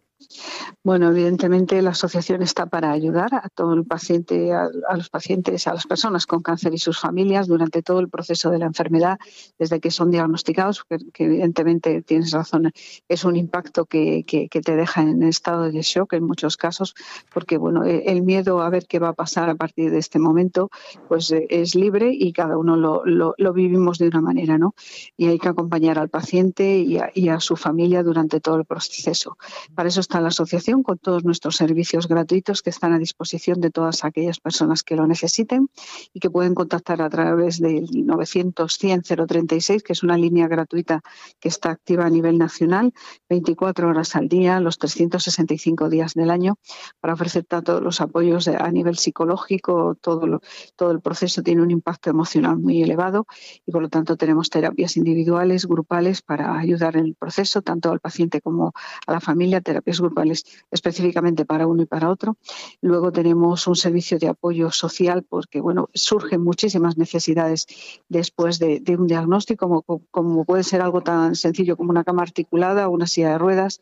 [0.84, 5.74] Bueno, evidentemente la asociación está para ayudar a todo el paciente, a, los pacientes, a
[5.74, 9.20] las personas con cáncer y sus familias durante todo el proceso de la enfermedad,
[9.60, 12.72] desde que son diagnosticados, que, evidentemente tienes razón,
[13.08, 16.96] es un impacto que, te deja en estado de shock en muchos casos,
[17.32, 20.20] porque bueno, e, el miedo a ver qué va a pasar a partir de este
[20.20, 20.72] momento,
[21.08, 24.74] pues eh, es libre y cada uno lo, vivimos de una manera, ¿no?
[25.16, 28.66] Y hay que acompañar al paciente y a, y a su familia durante todo el
[28.66, 29.38] proceso.
[29.76, 33.72] Para eso está la asociación con todos nuestros servicios gratuitos que están a disposición de
[33.72, 35.70] todas aquellas personas que lo necesiten
[36.14, 41.02] y que pueden contactar a través del 900-100-036, que es una línea gratuita
[41.42, 42.94] que está activa a nivel nacional,
[43.28, 46.56] 24 horas al día, los 365 días del año,
[47.02, 49.96] para ofrecer todos los apoyos a nivel psicológico.
[50.00, 50.40] Todo,
[50.78, 53.26] todo el proceso tiene un impacto emocional muy elevado
[53.66, 58.00] y, por lo tanto, tenemos terapias individuales, grupales, para ayudar en el proceso, tanto al
[58.00, 58.72] paciente como
[59.06, 62.38] a la familia, terapias grupales específicamente para uno y para otro.
[62.82, 67.68] Luego tenemos un servicio de apoyo social porque bueno, surgen muchísimas necesidades
[68.10, 73.08] después de, un diagnóstico, como, puede ser algo tan sencillo como una cama articulada, una
[73.08, 73.80] silla de ruedas,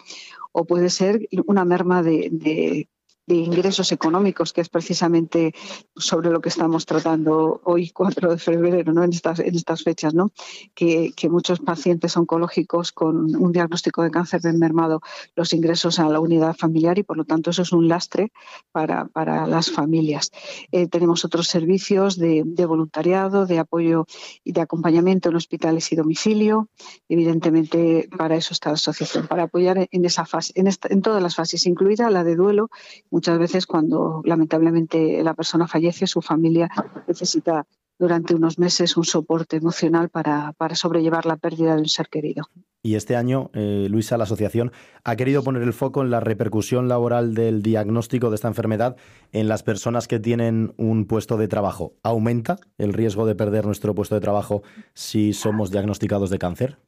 [0.51, 2.87] o puede ser una merma de
[3.27, 5.53] ingresos económicos, que es precisamente
[5.95, 9.03] sobre lo que estamos tratando hoy, 4 de febrero, ¿no?
[9.03, 10.31] en, estas, en estas fechas, ¿no?
[10.75, 15.01] que, muchos pacientes oncológicos con un diagnóstico de cáncer ven mermado
[15.35, 18.31] los ingresos a la unidad familiar y, por lo tanto, eso es un lastre
[18.71, 20.29] para, para las familias.
[20.71, 24.05] Eh, tenemos otros servicios de, voluntariado, de apoyo
[24.43, 26.69] y de acompañamiento en hospitales y domicilio.
[27.09, 31.35] Evidentemente, para eso está la asociación, para apoyar en esa fase, en, en todas las
[31.35, 32.69] fases, incluida la de duelo
[33.15, 36.69] Muchas veces cuando lamentablemente la persona fallece, su familia
[37.07, 37.65] necesita
[37.97, 42.49] durante unos meses un soporte emocional para, sobrellevar la pérdida de un ser querido.
[42.83, 44.73] Y este año, eh, Luisa, la asociación
[45.05, 48.97] ha querido poner el foco en la repercusión laboral del diagnóstico de esta enfermedad
[49.31, 51.93] en las personas que tienen un puesto de trabajo.
[52.03, 54.61] ¿Aumenta el riesgo de perder nuestro puesto de trabajo
[54.93, 56.79] si somos diagnosticados de cáncer?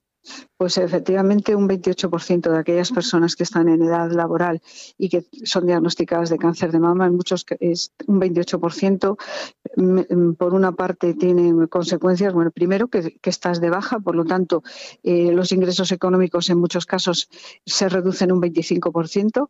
[0.58, 4.62] Pues efectivamente un 28% de aquellas personas que están en edad laboral
[4.98, 9.18] y que son diagnosticadas de cáncer de mama, en muchos es un 28%,
[9.76, 14.64] mm, por una parte tiene consecuencias, bueno, primero que, estás de baja, por lo tanto
[15.04, 17.30] eh, los ingresos económicos en muchos casos
[17.66, 19.50] se reducen un 25%,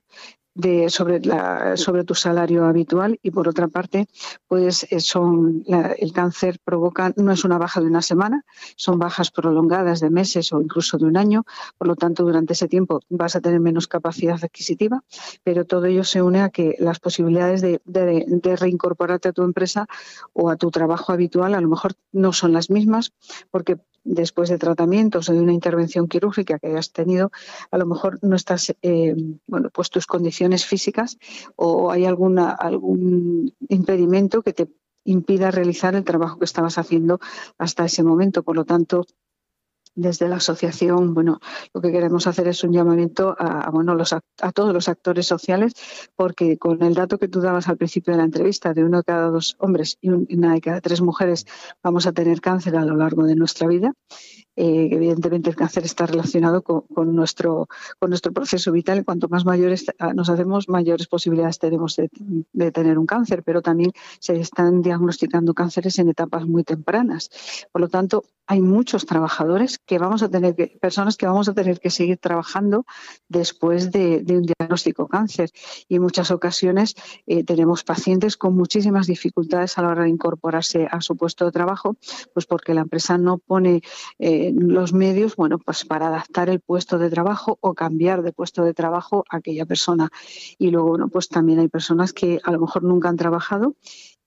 [0.58, 4.08] de, sobre, la, sobre tu salario habitual y por otra parte,
[4.48, 5.64] pues eh, son
[5.98, 8.44] el cáncer provoca, no es una baja de una semana,
[8.76, 11.46] son bajas prolongadas de meses o incluso de un año,
[11.78, 15.04] por lo tanto durante ese tiempo vas a tener menos capacidad adquisitiva,
[15.44, 19.44] pero todo ello se une a que las posibilidades de, de, de reincorporarte a tu
[19.44, 19.86] empresa
[20.34, 23.14] o a tu trabajo habitual a lo mejor no son las mismas
[23.52, 27.32] porque después de tratamientos o de una intervención quirúrgica que hayas tenido,
[27.70, 29.16] a lo mejor no estás, eh,
[29.46, 31.18] bueno, pues tus condiciones físicas
[31.56, 34.68] o hay alguna, algún impedimento que te
[35.04, 37.20] impida realizar el trabajo que estabas haciendo
[37.58, 38.44] hasta ese momento.
[38.44, 39.06] Por lo tanto,
[39.98, 41.40] desde la asociación, bueno,
[41.74, 44.22] lo que queremos hacer es un llamamiento a, bueno, los, a
[44.54, 45.74] todos los actores sociales,
[46.16, 49.04] porque con el dato que tú dabas al principio de la entrevista, de uno de
[49.04, 51.46] cada dos hombres y una de cada tres mujeres
[51.84, 53.94] vamos a tener cáncer a lo largo de nuestra vida,
[54.60, 57.68] eh, evidentemente el cáncer está relacionado con, nuestro,
[58.00, 59.06] con nuestro proceso vital.
[59.06, 63.92] Cuanto más mayores ah, nos hacemos, mayores posibilidades tenemos de, tener un cáncer, pero también
[64.20, 67.30] se están diagnosticando cánceres en etapas muy tempranas.
[67.72, 71.54] Por lo tanto, hay muchos trabajadores que vamos a tener que, personas que vamos a
[71.54, 72.86] tener que seguir trabajando
[73.28, 75.50] después de, un diagnóstico cáncer.
[75.88, 76.96] Y en muchas ocasiones
[77.26, 81.52] eh, tenemos pacientes con muchísimas dificultades a la hora de incorporarse a su puesto de
[81.52, 81.96] trabajo,
[82.34, 83.82] pues porque la empresa no pone
[84.20, 88.64] eh, los medios, bueno, pues para adaptar el puesto de trabajo o cambiar de puesto
[88.64, 90.10] de trabajo a aquella persona.
[90.60, 93.76] Y luego, bueno, pues también hay personas que a lo mejor nunca han trabajado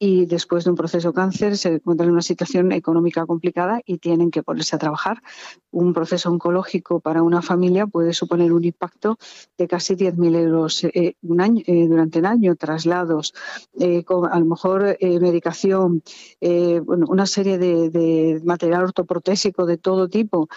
[0.02, 4.30] y después de un proceso cáncer se encuentran en una situación económica complicada y tienen
[4.30, 5.22] que ponerse a trabajar.
[5.70, 9.18] Un proceso oncológico para una familia puede suponer un impacto
[9.58, 13.34] de casi 10.000 euros eh, un año, eh, durante el año, traslados,
[13.78, 16.02] eh, con a lo mejor medicación,
[16.40, 20.48] una serie de material ortoprotésico de todo tipo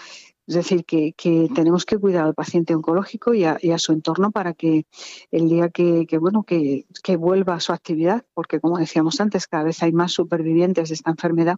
[0.46, 1.14] es decir, que,
[1.54, 4.86] tenemos que cuidar al paciente oncológico y a, su entorno para que
[5.30, 6.84] el día que, bueno que,
[7.16, 11.10] vuelva a su actividad, porque como decíamos antes, cada vez hay más supervivientes de esta
[11.10, 11.56] enfermedad,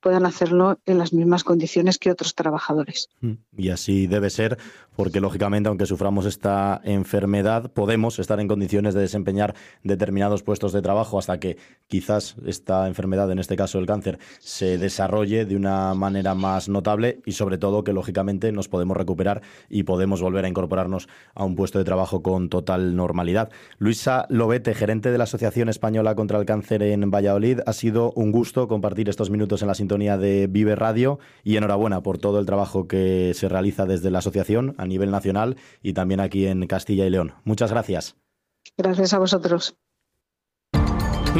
[0.00, 3.08] puedan hacerlo en las mismas condiciones que otros trabajadores.
[3.20, 4.58] Mm, y así debe ser,
[4.94, 10.82] porque lógicamente, aunque suframos esta enfermedad, podemos estar en condiciones de desempeñar determinados puestos de
[10.82, 11.56] trabajo hasta que
[11.88, 17.20] quizás esta enfermedad, en este caso el cáncer, se desarrolle de una manera más notable
[17.24, 21.56] y sobre todo que lógicamente nos podemos recuperar y podemos volver a incorporarnos a un
[21.56, 23.50] puesto de trabajo con total normalidad.
[23.78, 28.32] Luisa Lobete, gerente de la Asociación Española contra el Cáncer en Valladolid, ha sido un
[28.32, 32.46] gusto compartir estos minutos en la sintonía de Vive Radio y enhorabuena por todo el
[32.46, 37.06] trabajo que se realiza desde la asociación a nivel nacional y también aquí en Castilla
[37.06, 37.32] y León.
[37.44, 38.16] Muchas gracias.
[38.76, 39.74] Gracias a vosotros.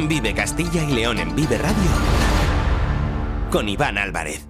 [0.09, 2.29] Vive Castilla y León en Vive Radio
[3.51, 4.47] con Iván Álvarez.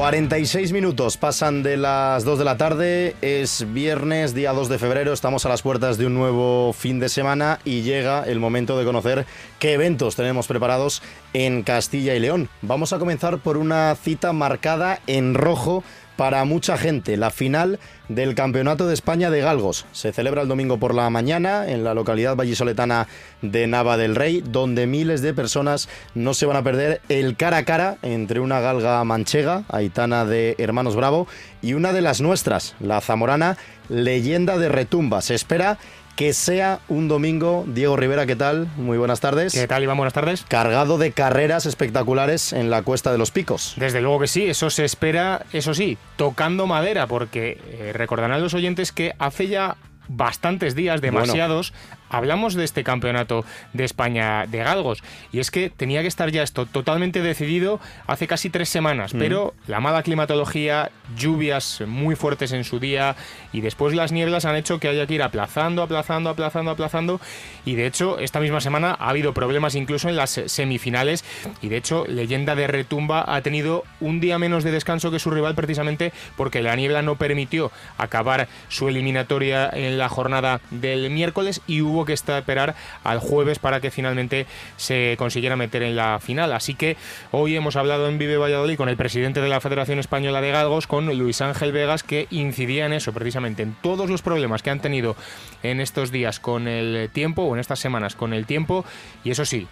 [0.00, 5.12] 46 minutos pasan de las 2 de la tarde, es viernes, día 2 de febrero,
[5.12, 8.86] estamos a las puertas de un nuevo fin de semana y llega el momento de
[8.86, 9.26] conocer
[9.58, 11.02] qué eventos tenemos preparados
[11.34, 12.48] en Castilla y León.
[12.62, 15.84] Vamos a comenzar por una cita marcada en rojo
[16.20, 17.78] para mucha gente, la final
[18.10, 19.86] del Campeonato de España de Galgos.
[19.92, 23.08] Se celebra el domingo por la mañana en la localidad vallisoletana
[23.40, 27.56] de Nava del Rey, donde miles de personas no se van a perder el cara
[27.56, 31.26] a cara entre una galga manchega, aitana de Hermanos Bravo,
[31.62, 33.56] y una de las nuestras, la zamorana
[33.88, 35.22] Leyenda de Retumba.
[35.22, 35.78] Se espera
[36.16, 37.64] que sea un domingo.
[37.66, 38.68] Diego Rivera, ¿qué tal?
[38.76, 39.52] Muy buenas tardes.
[39.52, 39.96] ¿Qué tal, Iván?
[39.96, 40.44] Buenas tardes.
[40.48, 43.74] Cargado de carreras espectaculares en la Cuesta de los Picos.
[43.76, 48.54] Desde luego que sí, eso se espera, eso sí, tocando madera, porque eh, recordarán los
[48.54, 49.76] oyentes que hace ya
[50.08, 51.72] bastantes días, demasiados,
[52.10, 55.02] hablamos de este campeonato de España de galgos.
[55.32, 59.54] Y es que tenía que estar ya esto totalmente decidido hace casi tres semanas, pero
[59.66, 63.16] la mala climatología, lluvias muy fuertes en su día
[63.52, 67.20] y después las nieblas han hecho que haya que ir aplazando, aplazando, aplazando, aplazando.
[67.64, 71.24] Y de hecho, esta misma semana ha habido problemas incluso en las semifinales.
[71.62, 75.30] Y de hecho, Leyenda de Retumba ha tenido un día menos de descanso que su
[75.30, 81.60] rival precisamente porque la niebla no permitió acabar su eliminatoria en la jornada del miércoles
[81.66, 86.52] y hubo que esperar al jueves para que finalmente se consiguiera meter en la final.
[86.52, 86.96] Así que
[87.30, 90.86] hoy hemos hablado en Vive Valladolid con el presidente de la Federación Española de Galgos,
[90.86, 94.80] con Luis Ángel Vegas, que incidía en eso, precisamente en todos los problemas que han
[94.80, 95.16] tenido
[95.62, 98.84] en estos días con el tiempo o en estas semanas con el tiempo.
[99.24, 99.68] Y eso sí,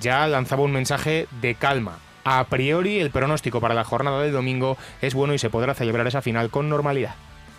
[0.00, 1.98] ya lanzaba un mensaje de calma.
[2.24, 6.06] A priori, el pronóstico para la jornada del domingo es bueno y se podrá celebrar
[6.06, 7.14] esa final con normalidad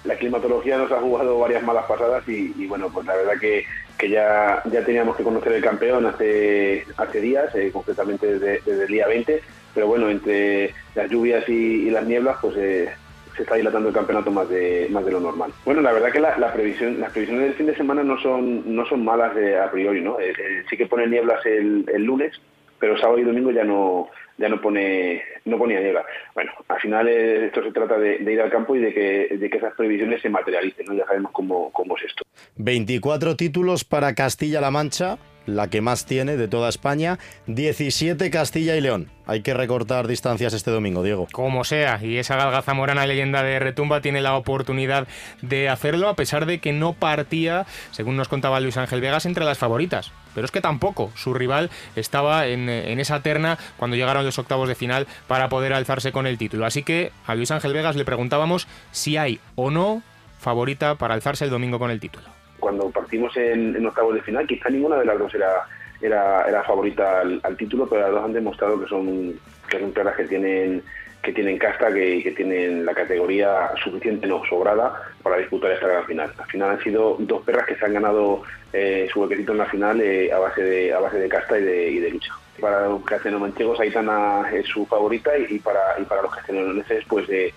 [0.05, 3.65] la climatología nos ha jugado varias malas pasadas y, bueno, pues la verdad que,
[3.97, 8.87] que, ya, ya teníamos que conocer el campeón hace, hace días, eh, concretamente desde, el
[8.87, 9.41] día 20,
[9.73, 12.89] pero bueno, entre las lluvias y, las nieblas, pues eh,
[13.35, 15.51] se está dilatando el campeonato más de, más de lo normal.
[15.65, 18.85] Bueno, la verdad que la, previsión, las previsiones del fin de semana no son, no
[18.85, 20.19] son malas a priori, ¿no?
[20.19, 20.33] Eh,
[20.69, 22.39] sí que pone nieblas el, el lunes,
[22.79, 26.05] pero sábado y domingo ya no ya no pone no ponía niebla.
[26.33, 29.49] Bueno, al final eh, esto se trata de, ir al campo y de que, de
[29.49, 30.93] que esas previsiones se materialicen, ¿no?
[30.93, 32.23] Ya sabemos cómo, cómo es esto.
[32.57, 38.81] 24 títulos para Castilla-La Mancha, la que más tiene de toda España, 17 Castilla y
[38.81, 39.09] León.
[39.27, 41.27] Hay que recortar distancias este domingo, Diego.
[41.31, 45.07] Como sea, y esa galga zamorana leyenda de Retumba tiene la oportunidad
[45.41, 49.45] de hacerlo a pesar de que no partía, según nos contaba Luis Ángel Vegas, entre
[49.45, 50.11] las favoritas.
[50.35, 54.67] Pero es que tampoco su rival estaba en, en esa terna cuando llegaron los octavos
[54.67, 56.65] de final para poder alzarse con el título.
[56.65, 60.03] Así que a Luis Ángel Vegas le preguntábamos si hay o no
[60.39, 62.34] favorita para alzarse el domingo con el título.
[62.65, 65.67] Cuando partimos en, octavos de final, quizá ninguna de las dos era
[66.01, 70.23] era, favorita al, título, pero las dos han demostrado que son, que son perras que
[70.23, 70.81] tienen
[71.21, 76.33] que tienen casta, que, tienen la categoría suficiente, no sobrada, para disputar esta gran final.
[76.39, 78.41] Al final han sido dos perras que se han ganado
[78.73, 81.63] eh, su huequecito en la final eh, a base de a base de casta y
[81.63, 82.33] de, y de lucha.
[82.59, 87.53] Para los castellanomanchegos Aitana es su favorita y, para y para los castellanoneses pues de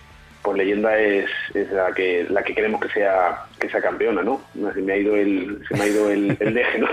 [0.49, 4.41] por leyenda es, es, la que la que queremos que sea que sea campeona, ¿no?
[4.73, 6.87] Se me ha ido el se me ha ido el, el deje, ¿no?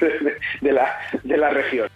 [0.62, 1.90] de, la de la región.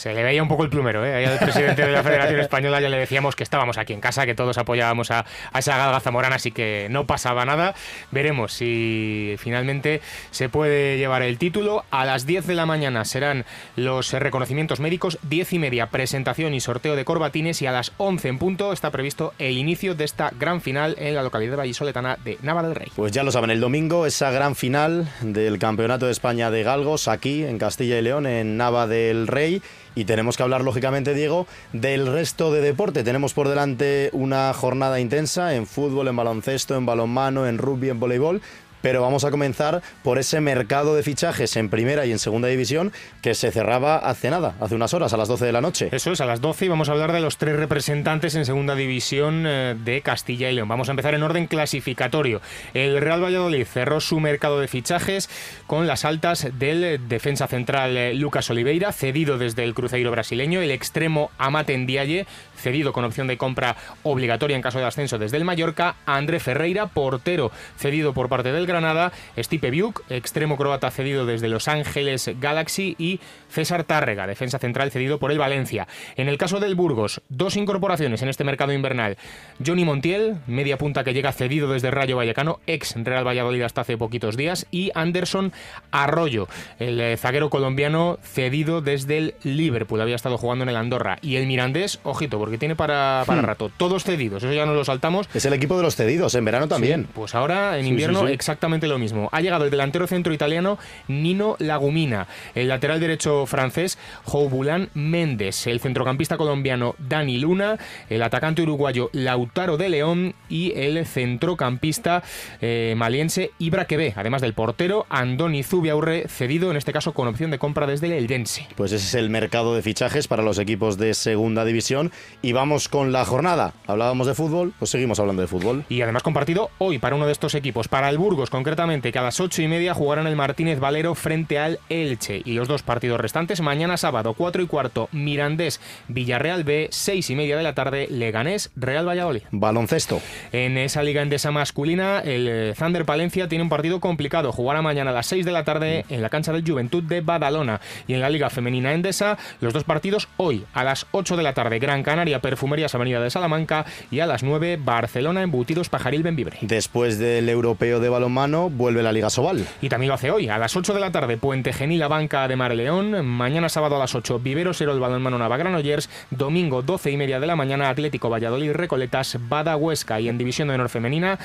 [0.00, 1.14] Se le veía un poco el plumero, ¿eh?
[1.14, 4.24] Ahí al presidente de la Federación Española ya le decíamos que estábamos aquí en casa,
[4.24, 7.74] que todos apoyábamos a, a, esa galga zamorana, así que no pasaba nada.
[8.10, 11.84] Veremos si finalmente se puede llevar el título.
[11.90, 13.44] A las 10 de la mañana serán
[13.76, 18.28] los reconocimientos médicos, 10 y media presentación y sorteo de corbatines y a las 11
[18.28, 22.38] en punto está previsto el inicio de esta gran final en la localidad vallisoletana de
[22.40, 22.88] Nava del Rey.
[22.96, 27.06] Pues ya lo saben, el domingo esa gran final del Campeonato de España de Galgos
[27.06, 29.60] aquí en Castilla y León, en Nava del Rey.
[29.94, 33.02] Y tenemos que hablar, lógicamente, Diego, del resto de deporte.
[33.02, 38.00] Tenemos por delante una jornada intensa en fútbol, en baloncesto, en balonmano, en rugby, en
[38.00, 38.40] voleibol
[38.82, 42.92] pero vamos a comenzar por ese mercado de fichajes en primera y en segunda división
[43.22, 45.88] que se cerraba hace nada, hace unas horas, a las 12 de la noche.
[45.92, 48.74] Eso es, a las 12 y vamos a hablar de los tres representantes en segunda
[48.74, 50.68] división eh, de Castilla y León.
[50.68, 52.40] Vamos a empezar en orden clasificatorio.
[52.74, 55.28] El Real Valladolid cerró su mercado de fichajes
[55.66, 60.70] con las altas del defensa central eh, Lucas Oliveira, cedido desde el Cruzeiro brasileño, el
[60.70, 62.26] extremo Amate Ndiaye,
[62.56, 66.86] cedido con opción de compra obligatoria en caso de ascenso desde el Mallorca, André Ferreira,
[66.86, 72.94] portero cedido por parte del Granada, Stipe Biuk, extremo croata cedido desde Los Ángeles Galaxy
[72.98, 75.88] y César Tárrega, defensa central cedido por el Valencia.
[76.16, 79.16] En el caso del Burgos, dos incorporaciones en este mercado invernal.
[79.64, 83.98] Johnny Montiel, media punta que llega cedido desde Rayo Vallecano, ex Real Valladolid hasta hace
[83.98, 85.52] poquitos días, y Anderson
[85.90, 86.48] Arroyo,
[86.78, 91.18] el eh, zaguero colombiano cedido desde el Liverpool, había estado jugando en el Andorra.
[91.22, 93.44] Y el Mirandés, ojito, porque tiene para, para hmm.
[93.44, 95.28] rato, todos cedidos, eso ya no lo saltamos.
[95.34, 97.02] Es el equipo de los cedidos, en verano también.
[97.02, 99.28] Sí, pues ahora en invierno sí, sí, exactamente lo mismo.
[99.32, 105.80] Ha llegado el delantero centro italiano Nino Lagumina, el lateral derecho francés Joubulán Méndez, el
[105.80, 112.22] centrocampista colombiano Dani Luna, el atacante uruguayo Lautaro de León y el centrocampista
[112.60, 117.50] eh, maliense Ibra Quebe, además del portero Andoni Zubiaurre, cedido en este caso con opción
[117.50, 118.66] de compra desde el Eldense.
[118.76, 122.88] Pues ese es el mercado de fichajes para los equipos de segunda división y vamos
[122.88, 123.72] con la jornada.
[123.86, 125.84] Hablábamos de fútbol, pues seguimos hablando de fútbol.
[125.88, 129.22] Y además compartido hoy para uno de estos equipos, para el Burgos concretamente, que a
[129.22, 133.20] las ocho y media jugarán el Martínez Valero frente al Elche y los dos partidos
[133.20, 138.08] restantes mañana sábado 4 y cuarto Mirandés Villarreal B, 6 y media de la tarde
[138.10, 139.42] Leganés Real Valladolid.
[139.52, 140.20] Baloncesto.
[140.52, 145.14] En esa liga endesa masculina el Thunder Palencia tiene un partido complicado, jugará mañana a
[145.14, 148.30] las 6 de la tarde en la cancha del Juventud de Badalona y en la
[148.30, 152.40] liga femenina endesa los dos partidos hoy a las 8 de la tarde Gran Canaria
[152.40, 156.58] Perfumerías Avenida de Salamanca y a las 9 Barcelona Embutidos Pajaril Benvibre.
[156.62, 159.66] Después del europeo de balonmano vuelve la Liga Sobal.
[159.82, 162.56] Y también lo hace hoy a las 8 de la tarde Puente Genil Banca de
[162.56, 167.38] Mar León, mañana sábado a las 8 Viveros Herol Balonmano Navagranollers, domingo 12 y media
[167.38, 171.38] de la mañana Atlético Valladolid Recoletas Bada Huesca y en División de Honor Femenina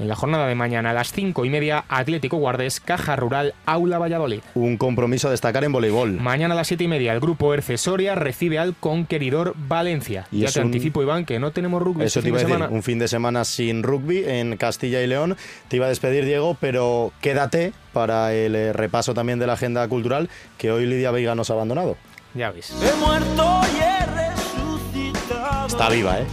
[0.00, 3.98] en la jornada de mañana a las 5 y media, Atlético Guardés, Caja Rural, Aula
[3.98, 4.40] Valladolid.
[4.54, 6.12] Un compromiso a destacar en voleibol.
[6.12, 10.26] Mañana a las 7 y media, el grupo Erce Soria recibe al Conqueridor Valencia.
[10.32, 10.66] Y ya te un...
[10.66, 12.04] anticipo, Iván, que no tenemos rugby.
[12.04, 12.74] Eso este te iba fin a de decir, semana.
[12.76, 15.36] un fin de semana sin rugby en Castilla y León.
[15.68, 19.86] Te iba a despedir, Diego, pero quédate para el eh, repaso también de la agenda
[19.88, 21.96] cultural que hoy Lidia Veiga nos ha abandonado.
[22.32, 22.72] Ya ves.
[22.80, 25.66] He muerto y he resucitado.
[25.66, 26.26] Está viva, ¿eh?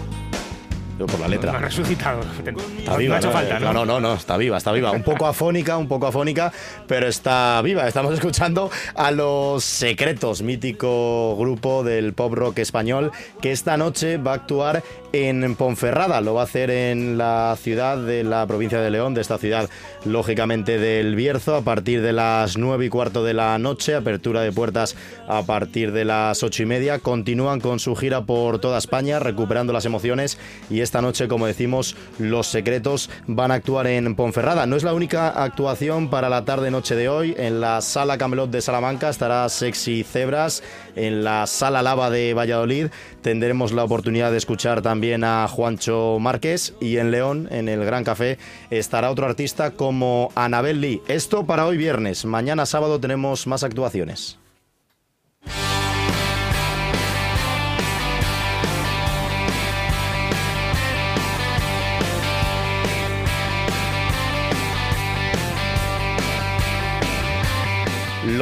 [0.97, 1.51] Yo por la letra.
[1.51, 2.21] No ha resucitado.
[2.21, 3.33] Está viva, no ha hecho ¿no?
[3.33, 3.73] falta, ¿no?
[3.73, 4.91] No, no, no, está viva, está viva.
[4.91, 6.51] Un poco afónica, un poco afónica,
[6.87, 7.87] pero está viva.
[7.87, 14.31] Estamos escuchando a Los Secretos, mítico grupo del pop rock español, que esta noche va
[14.31, 14.83] a actuar
[15.13, 16.21] en Ponferrada.
[16.21, 19.69] Lo va a hacer en la ciudad de la provincia de León, de esta ciudad,
[20.05, 23.95] lógicamente del Bierzo, a partir de las 9 y cuarto de la noche.
[23.95, 24.95] Apertura de puertas
[25.27, 26.99] a partir de las 8 y media.
[26.99, 30.37] Continúan con su gira por toda España, recuperando las emociones.
[30.69, 34.65] Y esta noche, como decimos, los secretos van a actuar en Ponferrada.
[34.65, 37.35] No es la única actuación para la tarde-noche de hoy.
[37.37, 40.63] En la sala Camelot de Salamanca estará Sexy Cebras.
[40.95, 42.87] En la sala Lava de Valladolid
[43.27, 46.75] tendremos la oportunidad de escuchar también a Juancho Márquez.
[46.79, 48.37] Y en León, en el Gran Café,
[48.69, 51.01] estará otro artista como Anabel Lee.
[51.09, 52.23] Esto para hoy viernes.
[52.23, 54.39] Mañana sábado tenemos más actuaciones.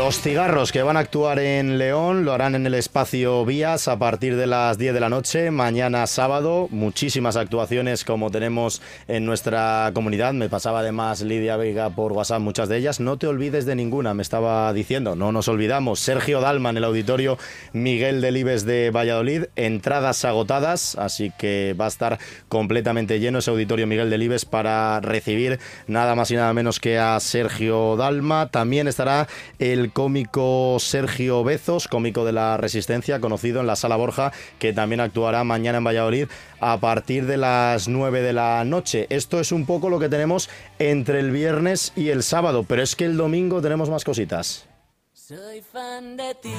[0.06, 3.98] Los cigarros que van a actuar en León lo harán en el espacio Vías a
[3.98, 6.68] partir de las 10 de la noche, mañana sábado.
[6.70, 10.34] Muchísimas actuaciones como tenemos en nuestra comunidad.
[10.34, 13.00] Me pasaba además Lidia Vega por WhatsApp muchas de ellas.
[13.00, 15.16] No te olvides de ninguna, me estaba diciendo.
[15.16, 16.02] No nos olvidamos.
[16.02, 17.40] Sergio Dalma en el auditorio
[17.74, 19.46] Miguel Delibes de Valladolid.
[19.56, 25.60] Entradas agotadas, así que va a estar completamente lleno ese auditorio Miguel Delibes para recibir
[25.88, 28.50] nada más y nada menos que a Sergio Dalma.
[28.52, 29.28] También estará
[29.58, 35.00] el cómico Sergio Bezos, cómico de la Resistencia, conocido en la Sala Borja, que también
[35.00, 36.28] actuará mañana en Valladolid
[36.60, 39.08] a partir de las 9 de la noche.
[39.10, 42.98] Esto es un poco lo que tenemos entre el viernes y el sábado, pero es
[42.98, 44.68] que el domingo tenemos más cositas.
[45.14, 46.54] Soy fan de ti,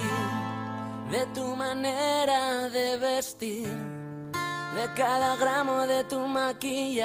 [1.10, 3.95] de tu manera de vestir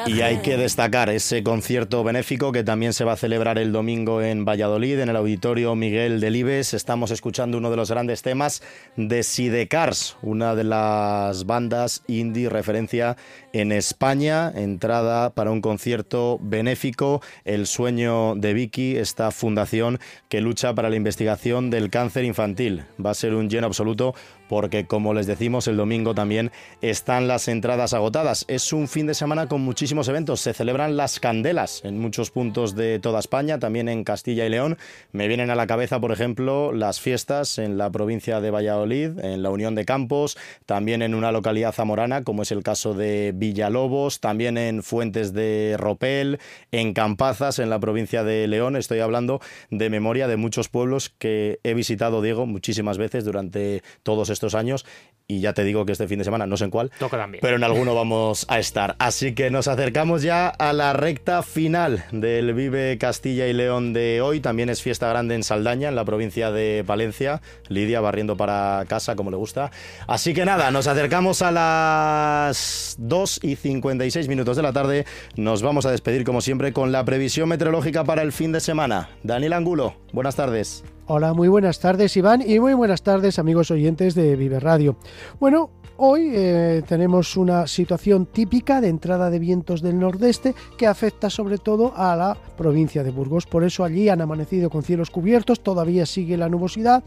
[0.08, 4.22] Y hay que destacar ese concierto benéfico que también se va a celebrar el domingo
[4.22, 6.74] en Valladolid, en el Auditorio Miguel Delibes.
[6.74, 8.62] Estamos escuchando uno de los grandes temas
[8.98, 13.16] de Sidecars, una de las bandas indie referencia
[13.54, 14.52] en España.
[14.56, 20.00] Entrada para un concierto benéfico, El sueño de Vicky, esta fundación
[20.30, 22.86] que lucha para la investigación del cáncer infantil.
[23.04, 24.14] Va a ser un lleno absoluto
[24.52, 28.44] porque como les decimos el domingo también están las entradas agotadas.
[28.50, 30.42] Es un fin de semana con muchísimos eventos.
[30.42, 34.78] Se celebran las candelas en muchos puntos de toda España, también en Castilla y León.
[35.14, 39.42] Me vienen a la cabeza, por ejemplo, las fiestas en la provincia de Valladolid, en
[39.42, 44.20] la Unión de Campos, también en una localidad zamorana, como es el caso de Villalobos,
[44.20, 46.40] también en Fuentes de Ropel,
[46.72, 48.76] en Campazas, en la provincia de León.
[48.76, 54.30] Estoy hablando de memoria de muchos pueblos que he visitado, Diego, muchísimas veces durante todos
[54.30, 54.86] estos años
[55.32, 56.92] y ya te digo que este fin de semana, no sé en cuál,
[57.40, 58.98] pero en alguno vamos a estar.
[59.00, 64.20] Así que nos acercamos ya a la recta final del Vive Castilla y León de
[64.20, 64.42] hoy.
[64.42, 67.42] También es fiesta grande en Saldaña, en la provincia de Palencia.
[67.70, 69.72] Lidia barriendo para casa, como le gusta.
[70.06, 75.06] Así que nada, nos acercamos a las 2 y 56 minutos de la tarde.
[75.38, 79.10] Nos vamos a despedir, como siempre, con la previsión meteorológica para el fin de semana.
[79.24, 80.84] Daniel Angulo, buenas tardes.
[81.14, 84.96] Hola, muy buenas tardes Iván y muy buenas tardes amigos oyentes de Vive Radio.
[85.42, 91.30] Bueno, hoy eh, tenemos una situación típica de entrada de vientos del nordeste que afecta
[91.30, 93.46] sobre todo a la provincia de Burgos.
[93.46, 97.04] Por eso allí han amanecido con cielos cubiertos, todavía sigue la nubosidad,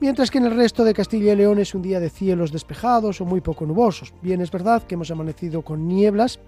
[0.00, 3.20] mientras que en el resto de Castilla y León es un día de cielos despejados
[3.20, 4.14] o muy poco nubosos.
[4.20, 6.40] Bien es verdad que hemos amanecido con nieblas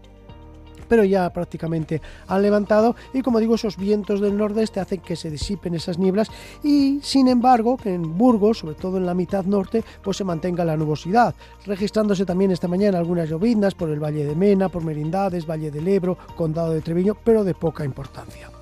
[0.89, 5.30] pero ya prácticamente han levantado y como digo esos vientos del nordeste hacen que se
[5.30, 6.30] disipen esas nieblas
[6.62, 10.64] y sin embargo que en Burgos, sobre todo en la mitad norte, pues se mantenga
[10.64, 11.34] la nubosidad,
[11.64, 15.89] registrándose también esta mañana algunas lloviznas por el Valle de Mena, por Merindades, Valle del
[15.89, 18.55] Ebro, Condado de Treviño, pero de poca importancia.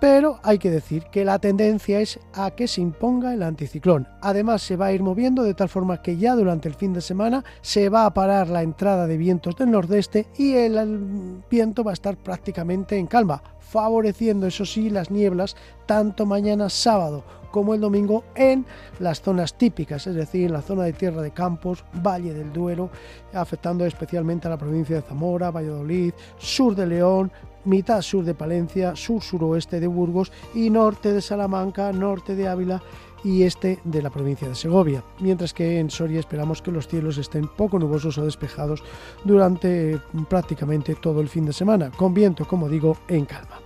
[0.00, 4.08] Pero hay que decir que la tendencia es a que se imponga el anticiclón.
[4.22, 7.02] Además se va a ir moviendo de tal forma que ya durante el fin de
[7.02, 11.90] semana se va a parar la entrada de vientos del nordeste y el viento va
[11.90, 17.80] a estar prácticamente en calma, favoreciendo eso sí las nieblas tanto mañana sábado como el
[17.80, 18.64] domingo en
[19.00, 22.90] las zonas típicas, es decir, en la zona de Tierra de Campos, Valle del Duero,
[23.34, 27.32] afectando especialmente a la provincia de Zamora, Valladolid, sur de León,
[27.64, 32.82] mitad sur de Palencia, sur-suroeste de Burgos y norte de Salamanca, norte de Ávila
[33.24, 37.18] y este de la provincia de Segovia, mientras que en Soria esperamos que los cielos
[37.18, 38.82] estén poco nubosos o despejados
[39.24, 43.60] durante prácticamente todo el fin de semana, con viento, como digo, en calma.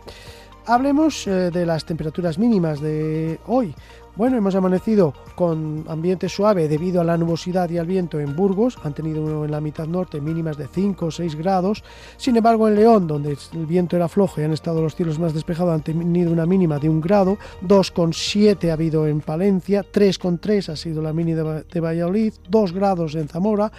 [0.67, 3.75] Hablemos eh, de las temperaturas mínimas de hoy.
[4.17, 8.79] Bueno, hemos amanecido con ambiente suave debido a la nubosidad y al viento en Burgos,
[8.85, 11.83] han tenido en la mitad norte mínimas de 5 o 6 grados.
[12.17, 15.35] Sin embargo, en León, donde el viento era flojo y han estado los cielos más
[15.35, 17.39] despejados, han tenido una mínima de 1 grado.
[17.67, 23.27] 2,7 ha habido en Palencia, 3,3 ha sido la mínima de Valladolid, 2 grados en
[23.27, 23.73] Zamora,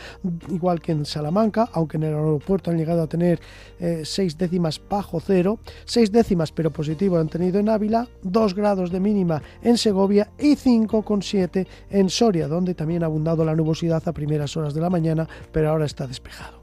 [0.49, 3.39] igual que en Salamanca, aunque en el aeropuerto han llegado a tener
[3.79, 8.91] 6 eh, décimas bajo cero, 6 décimas pero positivo han tenido en Ávila, 2 grados
[8.91, 14.13] de mínima en Segovia y 5,7 en Soria, donde también ha abundado la nubosidad a
[14.13, 16.54] primeras horas de la mañana, pero ahora está despejado.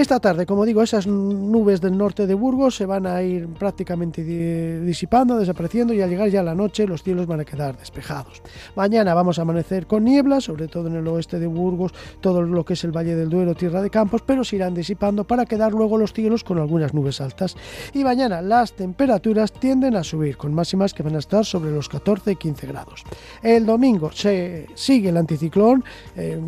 [0.00, 4.80] Esta tarde, como digo, esas nubes del norte de Burgos se van a ir prácticamente
[4.80, 8.40] disipando, desapareciendo y al llegar ya la noche los cielos van a quedar despejados.
[8.74, 11.92] Mañana vamos a amanecer con niebla, sobre todo en el oeste de Burgos,
[12.22, 15.24] todo lo que es el Valle del Duero, Tierra de Campos, pero se irán disipando
[15.24, 17.54] para quedar luego los cielos con algunas nubes altas.
[17.92, 21.90] Y mañana las temperaturas tienden a subir, con máximas que van a estar sobre los
[21.90, 23.04] 14 y 15 grados.
[23.42, 25.84] El domingo se sigue el anticiclón
[26.16, 26.40] eh,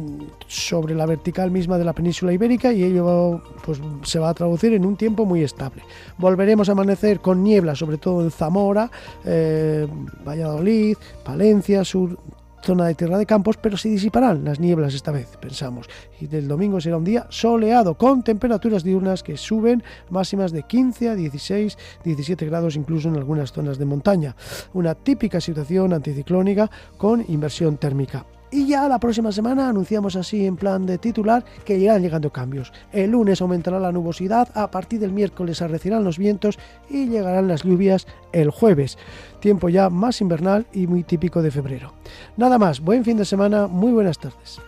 [0.46, 4.72] sobre la vertical misma de la península ibérica y ello pues se va a traducir
[4.74, 5.82] en un tiempo muy estable.
[6.18, 8.90] Volveremos a amanecer con niebla, sobre todo en Zamora,
[9.24, 9.86] eh,
[10.24, 12.18] Valladolid, Palencia, sur,
[12.62, 15.88] zona de Tierra de Campos, pero se disiparán las nieblas esta vez, pensamos.
[16.20, 21.10] Y del domingo será un día soleado, con temperaturas diurnas que suben máximas de 15
[21.10, 24.36] a 16, 17 grados incluso en algunas zonas de montaña.
[24.72, 28.24] Una típica situación anticiclónica con inversión térmica.
[28.52, 32.70] Y ya la próxima semana anunciamos así en plan de titular que irán llegando cambios.
[32.92, 36.58] El lunes aumentará la nubosidad, a partir del miércoles arrecerán los vientos
[36.90, 38.98] y llegarán las lluvias el jueves.
[39.40, 41.94] Tiempo ya más invernal y muy típico de febrero.
[42.36, 44.60] Nada más, buen fin de semana, muy buenas tardes.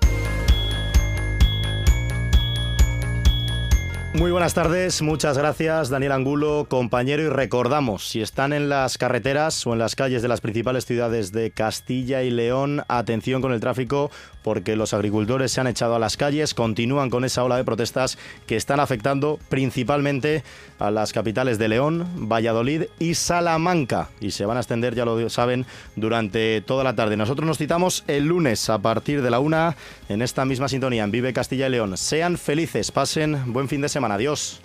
[4.14, 9.66] Muy buenas tardes, muchas gracias Daniel Angulo, compañero, y recordamos, si están en las carreteras
[9.66, 13.58] o en las calles de las principales ciudades de Castilla y León, atención con el
[13.58, 14.12] tráfico
[14.44, 18.16] porque los agricultores se han echado a las calles, continúan con esa ola de protestas
[18.46, 20.44] que están afectando principalmente
[20.78, 25.28] a las capitales de León, Valladolid y Salamanca y se van a extender, ya lo
[25.30, 27.16] saben, durante toda la tarde.
[27.16, 29.76] Nosotros nos citamos el lunes a partir de la una
[30.08, 31.96] en esta misma sintonía en Vive Castilla y León.
[31.96, 34.14] Sean felices, pasen buen fin de semana.
[34.14, 34.60] Adiós.